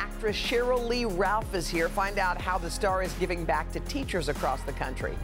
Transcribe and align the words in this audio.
Actress 0.00 0.34
Sheryl 0.34 0.88
Lee 0.88 1.04
Ralph 1.04 1.54
is 1.54 1.68
here. 1.68 1.90
Find 1.90 2.18
out 2.18 2.40
how 2.40 2.56
the 2.56 2.70
star 2.70 3.02
is 3.02 3.12
giving 3.14 3.44
back 3.44 3.70
to 3.72 3.80
teachers 3.80 4.30
across 4.30 4.62
the 4.62 4.72
country. 4.72 5.14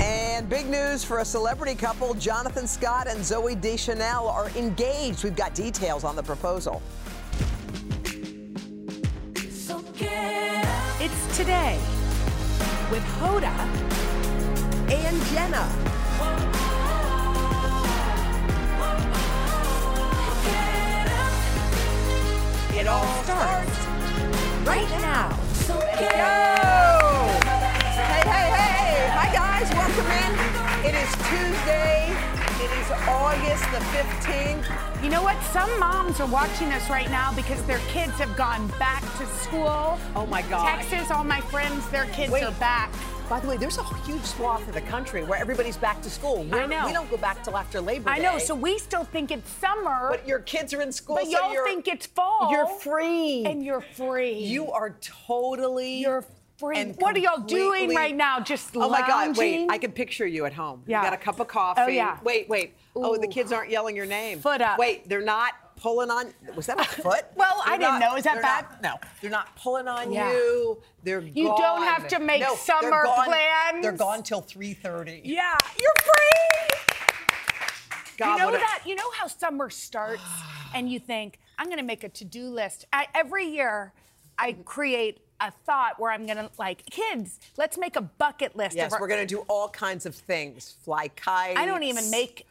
And 0.00 0.48
big 0.48 0.70
news 0.70 1.04
for 1.04 1.18
a 1.18 1.24
celebrity 1.24 1.74
couple 1.74 2.14
Jonathan 2.14 2.66
Scott 2.66 3.08
and 3.08 3.20
Zooey 3.20 3.60
Deschanel 3.60 4.26
are 4.26 4.48
engaged. 4.56 5.22
We've 5.22 5.36
got 5.36 5.54
details 5.54 6.02
on 6.02 6.16
the 6.16 6.22
proposal. 6.22 6.80
It's 10.98 11.36
today 11.36 11.78
with 12.90 13.02
Hoda 13.20 13.52
And 14.90 15.22
Jenna. 15.26 15.68
It 22.78 22.86
all 22.86 23.24
starts 23.24 23.85
right 24.66 24.90
now. 25.00 25.28
Hey, 25.94 26.18
hey, 28.26 28.48
hey. 28.50 29.08
Hi, 29.14 29.30
guys. 29.32 29.70
Welcome 29.70 30.10
in. 30.10 30.32
It 30.84 30.94
is 30.98 31.10
Tuesday. 31.30 32.10
It 32.58 32.70
is 32.80 32.90
August 33.06 33.62
the 33.70 33.78
15th. 33.94 35.04
You 35.04 35.10
know 35.10 35.22
what? 35.22 35.40
Some 35.52 35.78
moms 35.78 36.18
are 36.20 36.26
watching 36.26 36.72
us 36.72 36.90
right 36.90 37.08
now 37.10 37.32
because 37.32 37.62
their 37.64 37.78
kids 37.90 38.14
have 38.14 38.36
gone 38.36 38.66
back 38.78 39.02
to 39.18 39.26
school. 39.26 39.98
Oh, 40.16 40.26
my 40.28 40.42
God. 40.42 40.66
Texas, 40.66 41.12
all 41.12 41.22
my 41.22 41.40
friends, 41.42 41.88
their 41.90 42.06
kids 42.06 42.32
Wait. 42.32 42.42
are 42.42 42.52
back. 42.54 42.92
By 43.28 43.40
the 43.40 43.48
way, 43.48 43.56
there's 43.56 43.76
a 43.76 43.82
huge 44.04 44.22
swath 44.22 44.66
of 44.68 44.74
the 44.74 44.80
country 44.82 45.24
where 45.24 45.40
everybody's 45.40 45.76
back 45.76 46.00
to 46.02 46.10
school. 46.10 46.44
We're- 46.44 46.68
know. 46.68 46.86
We 46.86 46.92
don't 46.92 47.10
go 47.10 47.16
back 47.16 47.42
till 47.42 47.56
after 47.56 47.80
Labor 47.80 48.04
Day. 48.04 48.16
I 48.16 48.18
know, 48.18 48.38
so 48.38 48.54
we 48.54 48.78
still 48.78 49.02
think 49.02 49.32
it's 49.32 49.50
summer, 49.50 50.08
But 50.10 50.28
your 50.28 50.38
kids 50.38 50.72
are 50.72 50.80
in 50.80 50.92
school, 50.92 51.16
but 51.16 51.24
so 51.24 51.30
y'all 51.30 51.64
think 51.64 51.88
it's 51.88 52.06
fall. 52.06 52.52
you're 52.52 52.68
free. 52.68 53.44
And 53.44 53.64
you're 53.64 53.80
free. 53.80 54.34
You 54.34 54.70
are 54.70 54.90
totally. 55.00 56.02
You're 56.02 56.24
free. 56.58 56.76
and 56.76 56.94
What 57.00 57.16
are 57.16 57.18
y'all 57.18 57.40
doing 57.40 57.92
right 57.96 58.14
now? 58.14 58.38
Just 58.38 58.76
Oh 58.76 58.88
my 58.88 59.00
God! 59.00 59.36
Wait. 59.36 59.68
I 59.70 59.78
can 59.78 59.90
picture 59.90 60.26
you 60.26 60.44
at 60.44 60.52
home. 60.52 60.84
Yeah. 60.86 61.00
You 61.00 61.10
got 61.10 61.12
a 61.12 61.22
cup 61.22 61.40
of 61.40 61.42
oh, 61.42 61.44
coffee. 61.46 61.80
Oh, 61.80 61.88
yeah. 61.88 62.18
Wait, 62.22 62.48
wait. 62.48 62.74
Oh, 62.94 63.16
the 63.16 63.26
kids 63.26 63.50
aren't 63.50 63.70
yelling 63.70 63.96
your 63.96 64.06
name. 64.06 64.38
Foot 64.38 64.62
up. 64.62 64.78
Wait, 64.78 65.08
they're 65.08 65.20
not 65.20 65.52
pulling 65.86 66.10
on. 66.10 66.32
Was 66.56 66.66
that 66.66 66.80
a 66.80 66.84
foot? 67.02 67.26
Well, 67.36 67.62
I 67.64 67.70
They're 67.70 67.78
didn't 67.78 68.00
not- 68.00 68.10
know. 68.12 68.16
Is 68.16 68.24
that 68.24 68.34
they're 68.34 68.42
bad? 68.42 68.64
not- 68.70 68.82
no, 68.82 68.94
they're 69.20 69.30
not 69.30 69.54
pulling 69.56 69.86
on 69.86 70.10
Yeah. 70.12 70.32
you. 70.32 70.82
They're 71.04 71.20
You 71.20 71.46
gone. 71.48 71.60
don't 71.60 71.82
have 71.84 72.08
to 72.08 72.18
make 72.18 72.40
No, 72.40 72.48
they're 72.48 72.56
summer 72.56 73.04
gone- 73.04 73.24
plans. 73.26 73.82
They're 73.82 73.92
gone 73.92 74.22
till 74.24 74.42
3:30. 74.42 75.20
Yeah, 75.24 75.56
you're 75.80 75.92
free. 76.02 76.78
God, 78.18 78.36
you 78.38 78.42
know 78.42 78.48
a- 78.48 78.52
that? 78.58 78.82
You 78.84 78.96
know 78.96 79.10
how 79.12 79.28
summer 79.28 79.70
starts, 79.70 80.22
and 80.74 80.90
you 80.90 80.98
think, 80.98 81.38
"I'm 81.58 81.66
going 81.66 81.78
to 81.78 81.84
make 81.84 82.02
a 82.02 82.08
to-do 82.08 82.48
list." 82.48 82.84
I, 82.92 83.06
every 83.14 83.46
year, 83.46 83.92
I 84.38 84.54
create 84.64 85.20
a 85.40 85.52
thought 85.66 86.00
where 86.00 86.10
I'm 86.10 86.24
going 86.24 86.38
to 86.38 86.50
like, 86.58 86.84
kids, 86.86 87.38
let's 87.58 87.76
make 87.78 87.94
a 87.94 88.00
bucket 88.00 88.56
list. 88.56 88.74
Yes, 88.74 88.92
our, 88.92 89.00
we're 89.00 89.06
going 89.06 89.20
to 89.20 89.26
do 89.26 89.40
all 89.48 89.68
kinds 89.68 90.06
of 90.06 90.14
things. 90.16 90.74
Fly 90.82 91.08
kites. 91.08 91.60
I 91.60 91.66
don't 91.66 91.82
even 91.84 92.10
make. 92.10 92.46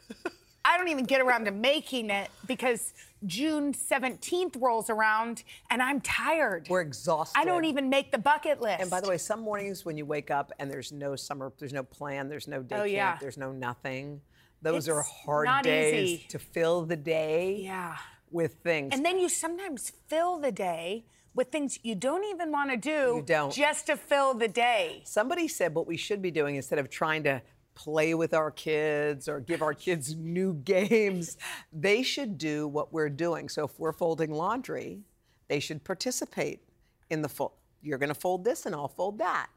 I 0.66 0.76
don't 0.76 0.88
even 0.88 1.04
get 1.04 1.20
around 1.20 1.44
to 1.44 1.52
making 1.52 2.10
it 2.10 2.28
because 2.46 2.92
June 3.24 3.72
17th 3.72 4.60
rolls 4.60 4.90
around 4.90 5.44
and 5.70 5.80
I'm 5.80 6.00
tired. 6.00 6.66
We're 6.68 6.80
exhausted. 6.80 7.38
I 7.38 7.44
don't 7.44 7.64
even 7.64 7.88
make 7.88 8.10
the 8.10 8.18
bucket 8.18 8.60
list. 8.60 8.80
And 8.80 8.90
by 8.90 9.00
the 9.00 9.08
way, 9.08 9.16
some 9.16 9.40
mornings 9.40 9.84
when 9.84 9.96
you 9.96 10.04
wake 10.04 10.30
up 10.30 10.52
and 10.58 10.70
there's 10.70 10.90
no 10.90 11.14
summer, 11.14 11.52
there's 11.58 11.72
no 11.72 11.84
plan, 11.84 12.28
there's 12.28 12.48
no 12.48 12.58
oh, 12.58 12.62
day 12.62 12.76
Oh, 12.76 12.78
camp, 12.80 12.92
yeah. 12.92 13.16
there's 13.20 13.38
no 13.38 13.52
nothing. 13.52 14.20
Those 14.62 14.88
are 14.88 15.02
hard 15.02 15.48
days 15.62 15.94
easy. 15.94 16.26
to 16.28 16.38
fill 16.38 16.84
the 16.84 16.96
day 16.96 17.60
yeah. 17.62 17.96
with 18.30 18.54
things. 18.64 18.92
And 18.92 19.04
then 19.04 19.18
you 19.18 19.28
sometimes 19.28 19.92
fill 20.08 20.38
the 20.38 20.50
day 20.50 21.04
with 21.34 21.52
things 21.52 21.78
you 21.82 21.94
don't 21.94 22.24
even 22.24 22.50
want 22.50 22.70
to 22.70 22.76
do 22.76 23.16
You 23.16 23.22
don't. 23.24 23.52
just 23.52 23.86
to 23.86 23.96
fill 23.96 24.34
the 24.34 24.48
day. 24.48 25.02
Somebody 25.04 25.46
said 25.46 25.74
what 25.74 25.86
we 25.86 25.96
should 25.96 26.22
be 26.22 26.30
doing 26.30 26.56
instead 26.56 26.78
of 26.78 26.88
trying 26.90 27.22
to 27.24 27.42
play 27.76 28.14
with 28.14 28.34
our 28.34 28.50
kids 28.50 29.28
or 29.28 29.38
give 29.38 29.62
our 29.62 29.74
kids 29.74 30.16
new 30.16 30.54
games, 30.54 31.36
they 31.72 32.02
should 32.02 32.38
do 32.38 32.66
what 32.66 32.92
we're 32.92 33.08
doing. 33.10 33.48
So 33.48 33.64
if 33.64 33.78
we're 33.78 33.92
folding 33.92 34.32
laundry, 34.32 35.02
they 35.46 35.60
should 35.60 35.84
participate 35.84 36.64
in 37.10 37.22
the 37.22 37.28
fold. 37.28 37.52
You're 37.82 37.98
going 37.98 38.08
to 38.08 38.14
fold 38.14 38.44
this 38.44 38.66
and 38.66 38.74
I'll 38.74 38.88
fold 38.88 39.18
that. 39.18 39.48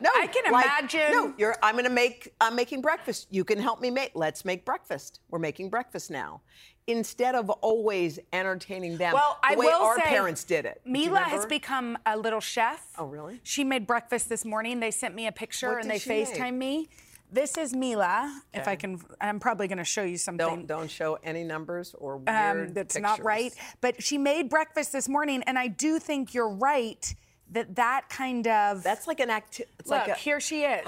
No, 0.00 0.10
I 0.16 0.26
can 0.26 0.52
like, 0.52 0.64
imagine- 0.66 1.12
No, 1.12 1.34
you're. 1.38 1.56
I'm 1.62 1.74
going 1.74 1.84
to 1.84 1.90
make. 1.90 2.32
I'm 2.40 2.54
making 2.56 2.80
breakfast. 2.82 3.28
You 3.30 3.44
can 3.44 3.58
help 3.58 3.80
me 3.80 3.90
make. 3.90 4.12
Let's 4.14 4.44
make 4.44 4.64
breakfast. 4.64 5.20
We're 5.30 5.38
making 5.38 5.70
breakfast 5.70 6.10
now, 6.10 6.40
instead 6.86 7.34
of 7.34 7.50
always 7.50 8.18
entertaining 8.32 8.96
them. 8.96 9.14
Well, 9.14 9.38
the 9.42 9.54
I 9.54 9.56
way 9.56 9.66
will 9.66 9.82
our 9.82 9.96
say, 9.96 10.02
parents 10.04 10.44
did 10.44 10.64
it. 10.64 10.80
Mila 10.84 11.20
has 11.20 11.46
become 11.46 11.98
a 12.06 12.16
little 12.16 12.40
chef. 12.40 12.86
Oh, 12.98 13.06
really? 13.06 13.40
She 13.42 13.64
made 13.64 13.86
breakfast 13.86 14.28
this 14.28 14.44
morning. 14.44 14.80
They 14.80 14.90
sent 14.90 15.14
me 15.14 15.26
a 15.26 15.32
picture 15.32 15.70
What 15.74 15.82
and 15.82 15.90
they? 15.90 15.98
FaceTime 15.98 16.54
me. 16.54 16.88
This 17.30 17.58
is 17.58 17.74
Mila. 17.74 18.40
If 18.54 18.66
I 18.66 18.74
can, 18.74 19.00
I'm 19.20 19.38
probably 19.38 19.68
going 19.68 19.76
to 19.78 19.84
show 19.84 20.02
you 20.02 20.16
something. 20.16 20.46
Don't 20.46 20.66
don't 20.66 20.90
show 20.90 21.18
any 21.22 21.44
numbers 21.44 21.94
or 21.98 22.16
weird 22.16 22.68
um, 22.68 22.72
that's 22.72 22.98
not 22.98 23.22
right. 23.22 23.52
But 23.82 24.02
she 24.02 24.16
made 24.16 24.48
breakfast 24.48 24.92
this 24.92 25.10
morning, 25.10 25.42
and 25.42 25.58
I 25.58 25.66
do 25.68 25.98
think 25.98 26.32
you're 26.32 26.48
right 26.48 27.14
that 27.52 27.76
that 27.76 28.08
kind 28.08 28.46
of. 28.46 28.82
That's 28.82 29.06
like 29.06 29.20
an 29.20 29.30
act. 29.30 29.60
It's 29.78 29.88
look, 29.90 30.06
like 30.06 30.08
a. 30.08 30.14
here 30.14 30.40
she 30.40 30.62
is. 30.62 30.86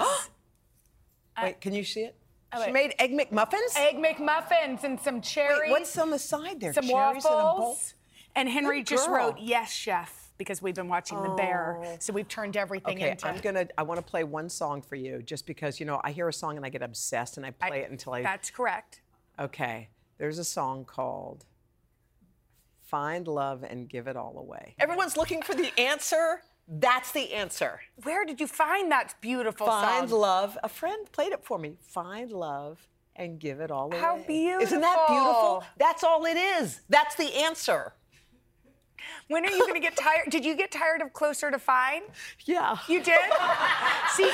wait, 1.41 1.61
can 1.61 1.73
you 1.73 1.83
see 1.83 2.01
it? 2.01 2.15
Oh, 2.53 2.65
she 2.65 2.71
made 2.71 2.93
egg 2.99 3.11
McMuffins. 3.11 3.77
Egg 3.77 3.95
McMuffins 3.95 4.83
and 4.83 4.99
some 4.99 5.21
cherries. 5.21 5.61
Wait, 5.63 5.71
what's 5.71 5.97
on 5.97 6.09
the 6.09 6.19
side 6.19 6.59
there? 6.59 6.73
some 6.73 6.85
Cherries 6.87 7.23
in 7.25 7.31
a 7.31 7.35
bowl? 7.35 7.43
waffles. 7.59 7.93
And 8.35 8.49
Henry 8.49 8.79
Good 8.79 8.87
just 8.87 9.09
wrote, 9.09 9.37
yes, 9.39 9.71
chef, 9.71 10.31
because 10.37 10.61
we've 10.61 10.75
been 10.75 10.87
watching 10.87 11.21
The 11.21 11.29
Bear. 11.29 11.81
Oh. 11.83 11.95
So 11.99 12.13
we've 12.13 12.27
turned 12.27 12.57
everything 12.57 12.97
Okay, 12.97 13.11
into. 13.11 13.27
I'm 13.27 13.37
gonna. 13.39 13.67
I 13.77 13.83
want 13.83 13.99
to 13.99 14.05
play 14.05 14.23
one 14.23 14.49
song 14.49 14.81
for 14.81 14.95
you, 14.95 15.21
just 15.21 15.45
because 15.45 15.79
you 15.79 15.85
know 15.85 16.01
I 16.03 16.11
hear 16.11 16.27
a 16.27 16.33
song 16.33 16.57
and 16.57 16.65
I 16.65 16.69
get 16.69 16.81
obsessed 16.81 17.37
and 17.37 17.45
I 17.45 17.53
I- 17.61 17.69
play 17.69 17.81
it 17.81 17.91
until 17.91 18.13
I. 18.13 18.21
That's 18.21 18.49
correct. 18.49 19.01
Okay, 19.39 19.89
there's 20.17 20.39
a 20.39 20.43
song 20.43 20.85
called 20.85 21.45
"Find 22.85 23.27
Love 23.27 23.63
and 23.63 23.87
Give 23.89 24.07
It 24.07 24.15
All 24.17 24.37
Away." 24.37 24.75
Everyone's 24.79 25.15
looking 25.17 25.41
for 25.41 25.53
the 25.55 25.71
answer. 25.79 26.41
That's 26.67 27.11
the 27.11 27.33
answer. 27.33 27.81
Where 28.03 28.25
did 28.25 28.39
you 28.39 28.47
find 28.47 28.91
that 28.91 29.15
beautiful 29.21 29.67
Find 29.67 30.09
song? 30.09 30.19
love. 30.19 30.57
A 30.63 30.69
friend 30.69 31.11
played 31.11 31.33
it 31.33 31.43
for 31.43 31.57
me. 31.57 31.75
Find 31.81 32.31
love 32.31 32.87
and 33.15 33.39
give 33.39 33.59
it 33.59 33.71
all 33.71 33.85
away. 33.87 33.99
How 33.99 34.17
beautiful. 34.17 34.63
Isn't 34.63 34.81
that 34.81 35.05
beautiful? 35.09 35.31
beautiful. 35.33 35.63
That's 35.77 36.03
all 36.03 36.25
it 36.25 36.37
is. 36.37 36.81
That's 36.89 37.15
the 37.15 37.33
answer. 37.35 37.93
When 39.31 39.45
are 39.45 39.49
you 39.49 39.59
going 39.61 39.75
to 39.75 39.79
get 39.79 39.95
tired? 39.95 40.29
Did 40.29 40.43
you 40.43 40.55
get 40.55 40.71
tired 40.71 41.01
of 41.01 41.13
Closer 41.13 41.49
to 41.51 41.57
Fine? 41.57 42.01
Yeah. 42.45 42.77
You 42.89 43.01
did? 43.01 43.17
See, 44.15 44.29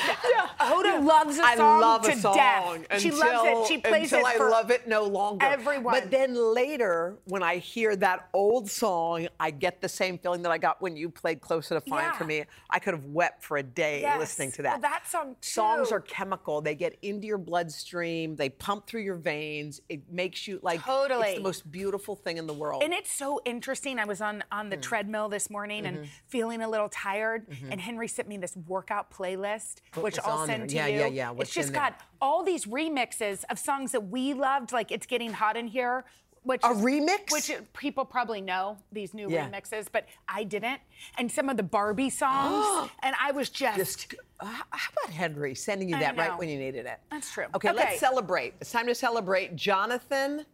Hoda 0.60 1.04
loves 1.06 1.38
a 1.38 1.44
I 1.44 1.56
song 1.56 1.82
love 1.82 2.02
to 2.04 2.12
a 2.12 2.16
song 2.16 2.36
death. 2.36 3.00
she 3.00 3.12
loves 3.12 3.48
it. 3.48 3.68
She 3.68 3.78
plays 3.78 4.12
until 4.12 4.26
it 4.28 4.32
Until 4.34 4.48
I 4.48 4.50
love 4.50 4.72
it 4.72 4.88
no 4.88 5.04
longer. 5.04 5.46
everyone. 5.46 5.94
But 5.94 6.10
then 6.10 6.34
later, 6.34 7.18
when 7.26 7.44
I 7.44 7.58
hear 7.58 7.96
that 7.98 8.28
old 8.34 8.70
song, 8.70 9.28
I 9.40 9.52
get 9.52 9.82
the 9.82 9.90
same 9.90 10.18
feeling 10.18 10.42
that 10.42 10.52
I 10.52 10.58
got 10.58 10.82
when 10.82 10.98
you 10.98 11.10
played 11.10 11.42
"Closer 11.42 11.76
to 11.76 11.82
Fine" 11.82 12.04
Yeah. 12.04 12.12
for 12.14 12.24
me. 12.26 12.46
I 12.70 12.80
could 12.80 12.94
have 12.96 13.06
wept 13.06 13.44
for 13.44 13.58
a 13.58 13.64
day 13.64 14.02
Yes. 14.02 14.20
listening 14.20 14.52
to 14.54 14.64
Well, 14.64 14.74
that. 14.74 14.82
that 14.82 15.08
song, 15.08 15.36
Songs 15.42 15.92
are 15.92 16.02
chemical. 16.02 16.62
They 16.62 16.74
get 16.76 16.98
into 17.04 17.28
your 17.28 17.38
bloodstream. 17.38 18.36
They 18.36 18.50
pump 18.50 18.88
through 18.88 19.02
your 19.02 19.16
veins. 19.16 19.82
It 19.90 20.10
makes 20.12 20.48
you 20.48 20.60
like 20.64 20.82
Totally. 20.84 21.28
It's 21.30 21.38
the 21.38 21.44
most 21.44 21.72
beautiful 21.72 22.16
thing 22.16 22.38
in 22.38 22.48
the 22.48 22.54
world. 22.54 22.82
And 22.84 22.94
it's 22.94 23.12
so 23.12 23.42
interesting. 23.46 24.00
I 24.00 24.06
was 24.06 24.22
on 24.22 24.44
on 24.52 24.68
Mm. 24.68 24.72
The 24.88 24.90
treadmill 24.90 25.30
this 25.30 25.50
morning 25.50 25.84
Mm-hmm. 25.84 25.98
and 25.98 26.10
feeling 26.28 26.62
a 26.62 26.70
little 26.70 26.90
tired, 26.90 27.46
and 27.70 27.80
Henry 27.80 28.08
sent 28.08 28.28
me 28.28 28.38
this 28.38 28.56
workout 28.68 29.12
playlist, 29.12 29.82
which 29.96 30.18
I'll 30.24 30.46
send 30.46 30.62
there? 30.64 30.68
to 30.68 30.76
Yeah, 30.76 30.88
you. 30.88 31.00
yeah, 31.00 31.06
yeah. 31.08 31.30
What's 31.32 31.50
It's 31.50 31.56
just 31.56 31.68
in 31.70 31.74
there? 31.74 31.82
got 31.84 32.00
all 32.22 32.44
these 32.44 32.66
remixes 32.66 33.44
of 33.50 33.60
songs 33.60 33.92
that 33.92 34.08
we 34.08 34.34
loved, 34.34 34.72
like 34.72 34.92
"It's 34.92 35.06
Getting 35.06 35.34
Hot 35.34 35.58
in 35.58 35.68
Here." 35.68 36.06
Which 36.44 36.62
A 36.64 36.70
is- 36.72 36.78
remix? 36.78 37.32
Which 37.32 37.52
people 37.74 38.06
probably 38.06 38.40
know 38.40 38.78
these 38.94 39.14
new 39.14 39.30
Yeah. 39.30 39.50
remixes, 39.50 39.88
but 39.92 40.06
I 40.30 40.46
didn't. 40.46 40.80
And 41.18 41.30
some 41.30 41.50
of 41.50 41.58
the 41.58 41.64
Barbie 41.64 42.10
songs, 42.10 42.90
and 43.04 43.14
I 43.20 43.32
was 43.32 43.50
just, 43.50 43.78
Just, 43.78 44.16
uh, 44.40 44.46
how 44.46 44.90
about 45.04 45.14
Henry 45.14 45.54
sending 45.56 45.90
you 45.90 46.00
that 46.00 46.16
right 46.16 46.38
when 46.40 46.48
you 46.48 46.58
needed 46.58 46.86
it? 46.86 47.00
That's 47.12 47.30
true. 47.34 47.48
Okay, 47.54 47.70
Okay. 47.70 47.78
let's 47.78 48.00
celebrate. 48.00 48.54
It's 48.62 48.72
time 48.72 48.88
to 48.88 48.96
celebrate 48.96 49.58
Jonathan 49.58 50.46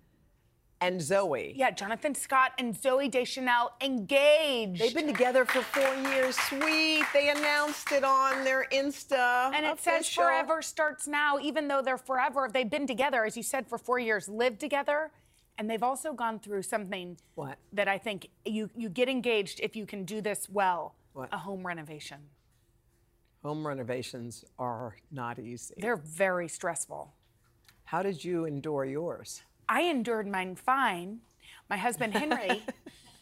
and 0.83 0.99
Zooey. 0.99 1.53
Yeah, 1.55 1.71
Jonathan 1.71 2.13
Scott 2.13 2.51
and 2.57 2.75
Zooey 2.75 3.09
Deschanel 3.09 3.71
engaged. 3.81 4.81
They've 4.81 4.93
been 4.93 5.07
together 5.07 5.45
for 5.45 5.61
four 5.61 5.95
years. 6.11 6.35
Sweet. 6.35 7.05
They 7.13 7.29
announced 7.29 7.91
it 7.93 8.03
on 8.03 8.43
their 8.43 8.65
Insta. 8.71 9.51
and 9.53 9.65
it 9.65 9.79
says 9.79 10.09
forever 10.09 10.61
starts 10.61 11.07
now, 11.07 11.39
even 11.39 11.69
though 11.69 11.81
they're 11.81 11.97
forever. 11.97 12.49
They've 12.51 12.69
been 12.69 12.85
together, 12.85 13.23
as 13.23 13.37
you 13.37 13.43
said, 13.43 13.65
for 13.65 13.77
four 13.77 13.97
years, 13.97 14.27
lived 14.27 14.59
together, 14.59 15.11
and 15.57 15.69
they've 15.69 15.81
also 15.83 16.11
gone 16.11 16.39
through 16.39 16.63
something 16.63 17.17
What? 17.35 17.57
that 17.71 17.87
I 17.87 17.97
think 17.97 18.27
you 18.45 18.69
you 18.75 18.89
get 18.89 19.07
engaged 19.07 19.61
if 19.61 19.75
you 19.77 19.85
can 19.85 20.03
do 20.03 20.19
this 20.19 20.49
well. 20.49 20.95
What? 21.13 21.29
A 21.31 21.37
home 21.37 21.65
renovation. 21.65 22.17
Home 23.43 23.65
renovations 23.65 24.43
are 24.59 24.95
not 25.11 25.39
easy. 25.39 25.75
They're 25.77 25.95
very 25.97 26.47
stressful. 26.49 27.13
How 27.85 28.01
did 28.01 28.23
you 28.23 28.45
endure 28.45 28.83
yours? 28.85 29.43
I 29.73 29.81
endured 29.81 30.27
mine 30.27 30.55
fine. 30.55 31.21
My 31.67 31.77
husband 31.77 32.13
Henry, 32.13 32.61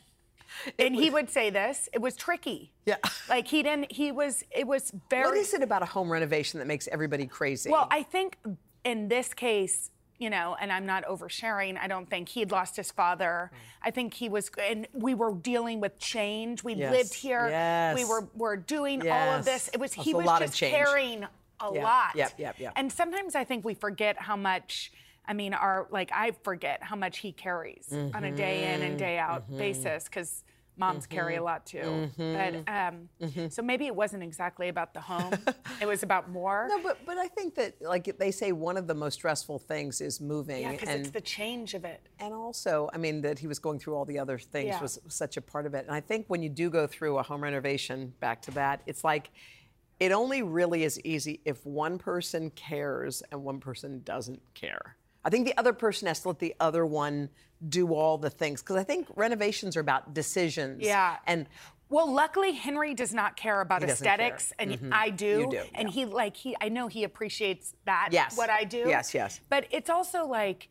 and 0.80 0.94
he 0.94 1.10
would 1.10 1.30
say 1.30 1.50
this, 1.50 1.88
it 1.94 2.02
was 2.02 2.18
tricky. 2.18 2.74
Yeah. 2.86 2.98
Like 3.30 3.48
he 3.48 3.64
didn't 3.64 3.90
he 3.92 4.12
was 4.12 4.44
it 4.52 4.68
was 4.68 4.92
very 5.10 5.30
What 5.30 5.38
is 5.38 5.54
it 5.54 5.64
about 5.64 5.82
a 5.82 5.86
home 5.86 6.12
renovation 6.12 6.60
that 6.60 6.68
makes 6.68 6.90
everybody 6.90 7.26
crazy? 7.26 7.70
Well, 7.70 7.88
I 7.90 8.04
think 8.04 8.38
in 8.84 9.08
this 9.08 9.34
case, 9.34 9.92
you 10.18 10.30
know, 10.30 10.58
and 10.60 10.74
I'm 10.74 10.86
not 10.86 11.06
oversharing. 11.06 11.78
I 11.80 11.88
don't 11.88 12.10
think 12.10 12.28
he'd 12.28 12.52
lost 12.52 12.76
his 12.76 12.92
father. 12.92 13.50
Mm. 13.54 13.58
I 13.84 13.92
think 13.92 14.14
he 14.14 14.28
was, 14.28 14.52
and 14.62 14.88
we 14.94 15.14
were 15.14 15.34
dealing 15.34 15.80
with 15.80 15.98
change. 16.00 16.66
We 16.66 16.74
Yes, 16.74 16.92
lived 16.92 17.14
here. 17.14 17.48
yes. 17.50 17.96
We 17.96 18.04
were 18.04 18.28
were 18.36 18.58
doing 18.58 19.10
all 19.10 19.30
of 19.38 19.46
this. 19.46 19.68
Yes. 19.68 19.70
It 19.74 19.80
was 19.80 19.92
That's 19.96 20.06
he 20.06 20.12
a 20.12 20.18
was 20.18 20.40
just 20.40 20.60
carrying 20.60 21.24
a 21.24 21.70
Yeah, 21.74 21.84
lot. 21.84 22.16
yep, 22.16 22.34
yep, 22.38 22.60
yep. 22.60 22.74
And 22.76 22.92
sometimes 22.92 23.36
I 23.36 23.46
think 23.46 23.64
we 23.64 23.74
forget 23.74 24.18
how 24.20 24.36
much. 24.36 24.92
I 25.32 25.34
mean, 25.34 25.54
our 25.54 25.88
like 25.92 26.12
I 26.14 26.32
forget 26.44 26.84
how 26.84 26.98
much 26.98 27.20
he 27.20 27.32
carries 27.32 27.88
on 28.14 28.26
a 28.26 28.32
day 28.36 28.74
in 28.74 28.82
and 28.82 29.00
day 29.00 29.18
out 29.18 29.44
Mm-hmm. 29.48 29.58
basis 29.58 30.04
because 30.04 30.44
moms 30.76 31.06
carry 31.08 31.38
a 31.38 31.44
lot 31.44 31.66
too. 31.66 32.10
But 32.18 32.64
um, 32.68 33.08
so 33.50 33.62
maybe 33.62 33.86
it 33.88 33.96
wasn't 33.96 34.24
exactly 34.24 34.68
about 34.68 34.94
the 34.94 35.00
home. 35.00 35.32
it 35.80 35.86
was 35.86 36.04
about 36.04 36.30
more. 36.40 36.68
no, 36.70 36.80
but 36.84 37.06
but 37.06 37.18
I 37.18 37.30
think 37.30 37.56
that 37.56 37.82
like 37.82 38.18
they 38.20 38.32
say 38.32 38.52
one 38.52 38.76
of 38.76 38.88
the 38.88 38.94
most 38.94 39.14
stressful 39.16 39.60
things 39.60 40.02
is 40.02 40.20
moving, 40.20 40.64
yeah, 40.64 40.72
because 40.74 40.90
it's 40.90 41.12
the 41.12 41.22
change 41.22 41.76
of 41.76 41.86
it. 41.86 42.02
and 42.20 42.34
also 42.34 42.90
I 42.94 42.98
mean 42.98 43.22
that 43.22 43.40
he 43.40 43.48
was 43.48 43.60
going 43.60 43.80
through 43.80 43.96
all 43.96 44.04
the 44.06 44.20
other 44.20 44.38
things 44.38 44.68
Yeah. 44.68 44.82
was 44.82 45.00
such 45.08 45.38
a 45.38 45.42
part 45.42 45.66
of 45.66 45.74
it. 45.76 45.86
And 45.88 45.96
I 45.96 46.02
think 46.02 46.26
when 46.28 46.44
you 46.44 46.50
do 46.50 46.70
go 46.70 46.88
through 46.88 47.20
a 47.20 47.24
home 47.24 47.42
renovation, 47.42 48.14
back 48.20 48.42
to 48.48 48.52
that, 48.52 48.82
it's 48.86 49.06
like 49.06 49.32
it 50.02 50.12
only 50.12 50.42
really 50.42 50.84
is 50.84 51.00
easy 51.06 51.40
if 51.46 51.66
one 51.66 51.98
person 52.00 52.50
cares 52.50 53.24
and 53.32 53.44
one 53.46 53.62
person 53.62 54.02
doesn't 54.04 54.42
care. 54.56 54.98
I 55.24 55.30
think 55.30 55.46
the 55.46 55.58
other 55.58 55.74
person 55.74 56.08
has 56.08 56.22
to 56.22 56.30
let 56.30 56.40
the 56.40 56.56
other 56.60 56.86
one 56.86 57.30
do 57.70 57.94
all 57.94 58.18
the 58.18 58.30
things 58.30 58.62
because 58.62 58.76
I 58.76 58.84
think 58.84 59.08
renovations 59.16 59.78
are 59.78 59.82
about 59.82 60.14
decisions. 60.14 60.82
Yeah. 60.82 61.18
And 61.28 61.48
Well, 61.90 62.12
luckily 62.12 62.54
Henry 62.54 62.94
does 62.94 63.14
not 63.14 63.36
care 63.36 63.62
about 63.62 63.82
He 63.82 63.88
doesn't 63.88 64.04
care. 64.04 64.18
Mm-hmm. 64.18 64.36
aesthetics, 64.36 64.54
and 64.84 64.94
I 64.94 65.10
do. 65.10 65.26
You 65.26 65.52
do, 65.52 65.62
And 65.76 65.90
yeah. 65.90 65.94
he 65.94 66.06
like 66.06 66.36
he 66.36 66.56
I 66.60 66.70
know 66.70 66.88
he 66.88 67.04
appreciates 67.04 67.76
that. 67.86 68.10
Yes. 68.12 68.36
What 68.36 68.50
I 68.50 68.64
do. 68.64 68.86
Yes, 68.88 69.14
yes. 69.14 69.42
But 69.50 69.68
it's 69.72 69.90
also 69.90 70.26
like 70.26 70.70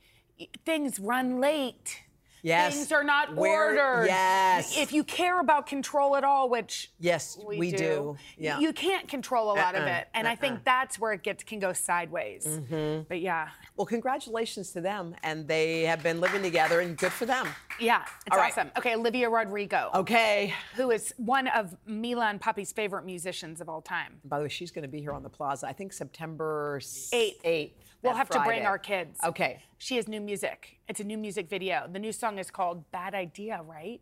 things 0.64 0.98
run 0.98 1.40
late. 1.40 2.02
Yes. 2.42 2.74
Things 2.74 2.92
are 2.92 3.04
not 3.04 3.34
Where- 3.36 3.66
ordered. 3.70 4.06
yes. 4.06 4.76
If 4.76 4.92
you 4.92 5.04
care 5.04 5.40
about 5.40 5.66
control 5.66 6.16
at 6.16 6.24
all, 6.24 6.48
which 6.48 6.90
Yes, 6.98 7.38
we, 7.46 7.58
we 7.58 7.72
do. 7.72 8.16
Yeah. 8.38 8.58
You 8.58 8.72
can't 8.72 9.08
control 9.08 9.52
a 9.52 9.54
lot 9.54 9.74
of 9.74 9.82
Uh-uh, 9.82 9.90
it, 9.98 10.08
and 10.14 10.26
I 10.26 10.34
think 10.36 10.64
that's 10.64 10.98
where 10.98 11.12
it 11.12 11.22
gets 11.22 11.44
can 11.44 11.58
go 11.58 11.72
sideways. 11.72 12.46
Mm-hmm. 12.46 13.02
But 13.08 13.20
yeah, 13.20 13.48
well, 13.76 13.86
congratulations 13.86 14.72
to 14.72 14.80
them, 14.80 15.14
and 15.22 15.46
they 15.46 15.82
have 15.82 16.02
been 16.02 16.20
living 16.20 16.42
together, 16.42 16.80
and 16.80 16.96
good 16.96 17.12
for 17.12 17.26
them. 17.26 17.46
yeah, 17.78 18.02
it's 18.26 18.34
All 18.34 18.38
right. 18.38 18.52
awesome. 18.52 18.70
Okay, 18.78 18.94
Olivia 18.94 19.28
Rodrigo. 19.28 19.90
Okay. 19.94 20.54
Who 20.76 20.90
is 20.90 21.12
one 21.16 21.46
of 21.48 21.76
Milan 21.86 22.30
and 22.30 22.40
Poppy's 22.40 22.72
favorite 22.72 23.04
musicians 23.04 23.60
of 23.60 23.68
all 23.68 23.82
time? 23.82 24.20
By 24.24 24.38
the 24.38 24.44
way, 24.44 24.48
she's 24.48 24.70
going 24.70 24.82
to 24.82 24.88
be 24.88 25.00
here 25.00 25.12
on 25.12 25.22
the 25.22 25.28
plaza. 25.30 25.66
I 25.66 25.72
think 25.72 25.92
September 25.92 26.78
s- 26.80 27.10
Eighth. 27.12 27.42
8th. 27.42 27.72
We'll 28.02 28.14
have 28.14 28.30
to 28.30 28.40
bring 28.40 28.64
our 28.64 28.78
kids. 28.78 29.18
Okay. 29.24 29.62
She 29.78 29.96
has 29.96 30.08
new 30.08 30.20
music. 30.20 30.78
It's 30.88 31.00
a 31.00 31.04
new 31.04 31.18
music 31.18 31.48
video. 31.48 31.88
The 31.90 31.98
new 31.98 32.12
song 32.12 32.38
is 32.38 32.50
called 32.50 32.90
Bad 32.92 33.14
Idea, 33.14 33.62
right? 33.66 34.00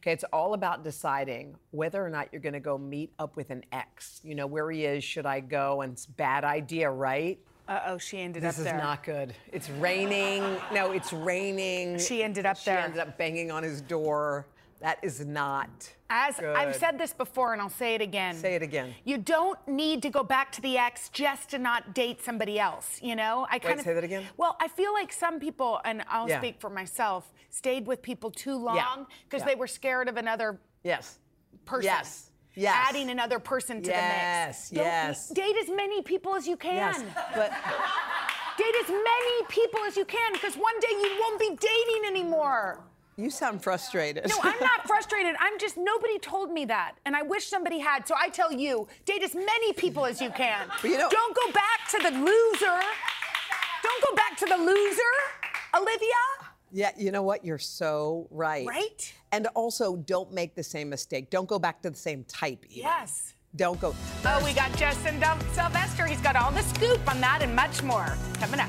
Okay, 0.00 0.12
it's 0.12 0.24
all 0.32 0.54
about 0.54 0.84
deciding 0.84 1.56
whether 1.72 2.04
or 2.04 2.08
not 2.08 2.28
you're 2.32 2.40
going 2.40 2.52
to 2.52 2.60
go 2.60 2.78
meet 2.78 3.12
up 3.18 3.36
with 3.36 3.50
an 3.50 3.64
ex. 3.72 4.20
You 4.22 4.34
know, 4.34 4.46
where 4.46 4.70
he 4.70 4.84
is, 4.84 5.02
should 5.02 5.26
I 5.26 5.40
go? 5.40 5.82
And 5.82 5.92
it's 5.92 6.06
bad 6.06 6.44
idea, 6.44 6.90
right? 6.90 7.38
Uh 7.68 7.80
oh, 7.86 7.98
she 7.98 8.18
ended 8.18 8.42
This 8.42 8.58
up 8.58 8.64
there. 8.64 8.72
This 8.72 8.80
is 8.80 8.84
not 8.86 9.04
good. 9.04 9.34
It's 9.52 9.68
raining. 9.68 10.42
No, 10.72 10.92
it's 10.92 11.12
raining. 11.12 11.98
She 11.98 12.22
ended 12.22 12.46
up 12.46 12.56
she 12.56 12.66
there. 12.66 12.78
She 12.78 12.84
ended 12.84 13.00
up 13.00 13.18
banging 13.18 13.50
on 13.50 13.62
his 13.62 13.82
door. 13.82 14.46
That 14.80 14.98
is 15.02 15.24
not. 15.24 15.92
As 16.08 16.38
I've 16.38 16.76
said 16.76 16.98
this 16.98 17.12
before, 17.12 17.52
and 17.52 17.60
I'll 17.60 17.68
say 17.68 17.94
it 17.96 18.00
again. 18.00 18.34
Say 18.36 18.54
it 18.54 18.62
again. 18.62 18.94
You 19.04 19.18
don't 19.18 19.58
need 19.66 20.02
to 20.02 20.08
go 20.10 20.22
back 20.22 20.52
to 20.52 20.60
the 20.62 20.78
ex 20.78 21.08
just 21.08 21.50
to 21.50 21.58
not 21.58 21.94
date 21.94 22.22
somebody 22.24 22.60
else. 22.60 23.00
You 23.02 23.16
know, 23.16 23.46
I 23.50 23.58
kind 23.58 23.78
of 23.78 23.84
say 23.84 23.92
that 23.92 24.04
again? 24.04 24.24
Well, 24.36 24.56
I 24.60 24.68
feel 24.68 24.92
like 24.92 25.12
some 25.12 25.40
people, 25.40 25.80
and 25.84 26.04
I'll 26.08 26.28
Yeah. 26.28 26.38
speak 26.38 26.60
for 26.60 26.70
myself, 26.70 27.32
stayed 27.50 27.86
with 27.86 28.02
people 28.02 28.30
too 28.30 28.56
long 28.56 29.06
because 29.24 29.40
Yeah. 29.42 29.46
they 29.48 29.54
were 29.56 29.66
scared 29.66 30.08
of 30.08 30.16
another 30.16 30.60
Yes. 30.84 31.18
person. 31.64 31.84
Yes. 31.84 32.30
Yes. 32.54 32.74
Adding 32.88 33.10
another 33.10 33.38
person 33.38 33.82
to 33.82 33.90
Yes, 33.90 34.70
the 34.70 34.76
mix. 34.76 34.80
Don't- 34.80 34.84
yes. 34.84 35.28
Date 35.34 35.56
as 35.62 35.68
many 35.70 36.02
people 36.02 36.34
as 36.36 36.46
you 36.46 36.56
can. 36.56 36.74
Yes. 36.76 37.02
But 37.34 37.50
Date 38.56 38.74
as 38.82 38.88
many 38.88 39.44
people 39.48 39.80
as 39.86 39.96
you 39.96 40.04
can 40.04 40.32
because 40.32 40.56
one 40.56 40.78
day 40.80 40.88
you 40.90 41.16
won't 41.20 41.38
be 41.38 41.50
dating 41.56 42.04
anymore. 42.06 42.84
You 43.18 43.30
sound 43.30 43.62
frustrated. 43.62 44.26
No, 44.28 44.36
I'm 44.42 44.58
not 44.60 44.86
frustrated. 44.86 45.34
I'm 45.40 45.58
just, 45.58 45.76
nobody 45.76 46.18
told 46.20 46.52
me 46.52 46.64
that. 46.66 46.94
And 47.04 47.16
I 47.16 47.22
wish 47.22 47.46
somebody 47.46 47.78
had. 47.80 48.06
So 48.06 48.14
I 48.16 48.28
tell 48.28 48.52
you, 48.52 48.86
date 49.04 49.22
as 49.22 49.34
many 49.34 49.72
people 49.72 50.06
as 50.06 50.20
you 50.20 50.30
can. 50.30 50.68
But 50.80 50.90
you 50.90 50.96
know- 50.98 51.10
Don't 51.10 51.34
go 51.36 51.52
back 51.52 51.88
to 51.90 51.98
the 51.98 52.10
loser. 52.10 52.80
Don't 53.82 54.04
go 54.08 54.14
back 54.14 54.36
to 54.38 54.46
the 54.46 54.56
loser, 54.56 55.14
Olivia. 55.76 56.08
Yeah, 56.70 56.90
you 56.96 57.10
know 57.10 57.22
what? 57.22 57.44
You're 57.44 57.58
so 57.58 58.28
right. 58.30 58.66
Right? 58.66 59.12
And 59.32 59.46
also, 59.54 59.96
don't 59.96 60.32
make 60.32 60.54
the 60.54 60.62
same 60.62 60.88
mistake. 60.88 61.30
Don't 61.30 61.48
go 61.48 61.58
back 61.58 61.82
to 61.82 61.90
the 61.90 61.96
same 61.96 62.24
type. 62.24 62.64
Either. 62.68 62.74
Yes. 62.88 63.34
Don't 63.56 63.80
go. 63.80 63.94
Oh, 64.26 64.44
we 64.44 64.52
got 64.52 64.70
Justin 64.76 65.20
Sylvester. 65.54 66.04
He's 66.06 66.20
got 66.20 66.36
all 66.36 66.52
the 66.52 66.62
scoop 66.62 67.00
on 67.10 67.20
that 67.22 67.40
and 67.42 67.56
much 67.56 67.82
more 67.82 68.16
coming 68.34 68.60
up. 68.60 68.68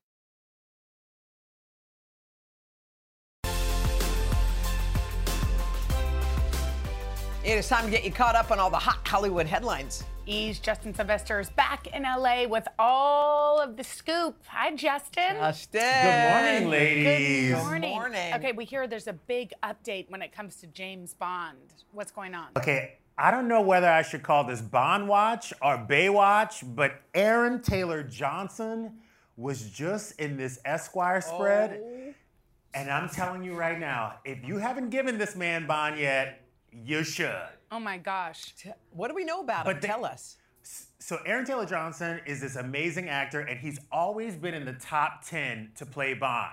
It 7.43 7.57
is 7.57 7.67
time 7.67 7.85
to 7.85 7.89
get 7.89 8.03
you 8.03 8.11
caught 8.11 8.35
up 8.35 8.51
on 8.51 8.59
all 8.59 8.69
the 8.69 8.77
hot 8.77 8.99
Hollywood 9.07 9.47
headlines. 9.47 10.03
Ease 10.27 10.59
Justin 10.59 10.93
Sylvester 10.93 11.39
is 11.39 11.49
back 11.49 11.87
in 11.87 12.03
LA 12.03 12.45
with 12.45 12.67
all 12.77 13.59
of 13.59 13.77
the 13.77 13.83
scoop. 13.83 14.37
Hi, 14.45 14.75
Justin. 14.75 15.37
Justin. 15.37 15.81
Good 15.81 16.29
morning, 16.29 16.69
ladies. 16.69 17.55
Good 17.55 17.63
morning. 17.63 17.89
morning. 17.89 18.33
Okay, 18.35 18.51
we 18.51 18.63
hear 18.63 18.85
there's 18.85 19.07
a 19.07 19.13
big 19.13 19.53
update 19.63 20.07
when 20.11 20.21
it 20.21 20.31
comes 20.31 20.57
to 20.57 20.67
James 20.67 21.15
Bond. 21.15 21.57
What's 21.93 22.11
going 22.11 22.35
on? 22.35 22.49
Okay, 22.55 22.99
I 23.17 23.31
don't 23.31 23.47
know 23.47 23.61
whether 23.61 23.89
I 23.89 24.03
should 24.03 24.21
call 24.21 24.43
this 24.43 24.61
Bond 24.61 25.07
Watch 25.07 25.51
or 25.63 25.79
Baywatch, 25.79 26.75
but 26.75 27.01
Aaron 27.15 27.59
Taylor 27.63 28.03
Johnson 28.03 28.99
was 29.35 29.67
just 29.67 30.19
in 30.19 30.37
this 30.37 30.59
Esquire 30.63 31.21
spread. 31.21 31.81
Oh. 31.83 32.13
And 32.75 32.91
I'm 32.91 33.09
telling 33.09 33.43
you 33.43 33.55
right 33.55 33.79
now, 33.79 34.19
if 34.25 34.45
you 34.45 34.59
haven't 34.59 34.91
given 34.91 35.17
this 35.17 35.35
man 35.35 35.65
bond 35.65 35.97
yet, 35.97 36.40
you 36.71 37.03
should. 37.03 37.35
Oh 37.71 37.79
my 37.79 37.97
gosh. 37.97 38.53
What 38.91 39.07
do 39.09 39.15
we 39.15 39.23
know 39.23 39.41
about 39.41 39.65
But 39.65 39.75
him? 39.75 39.81
they- 39.81 39.87
Tell 39.87 40.05
us. 40.05 40.37
So 40.99 41.17
Aaron 41.25 41.45
Taylor 41.45 41.65
Johnson 41.65 42.21
is 42.27 42.39
this 42.41 42.55
amazing 42.55 43.09
actor, 43.09 43.39
and 43.41 43.59
he's 43.59 43.79
always 43.91 44.35
been 44.35 44.53
in 44.53 44.63
the 44.65 44.73
top 44.73 45.25
10 45.25 45.71
to 45.75 45.85
play 45.85 46.13
Bond. 46.13 46.51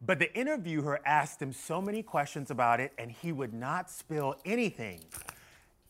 But 0.00 0.18
the 0.20 0.32
interviewer 0.38 1.00
asked 1.04 1.42
him 1.42 1.52
so 1.52 1.82
many 1.82 2.02
questions 2.02 2.50
about 2.52 2.78
it, 2.80 2.92
and 2.98 3.10
he 3.10 3.32
would 3.32 3.52
not 3.52 3.90
spill 3.90 4.36
anything. 4.44 5.00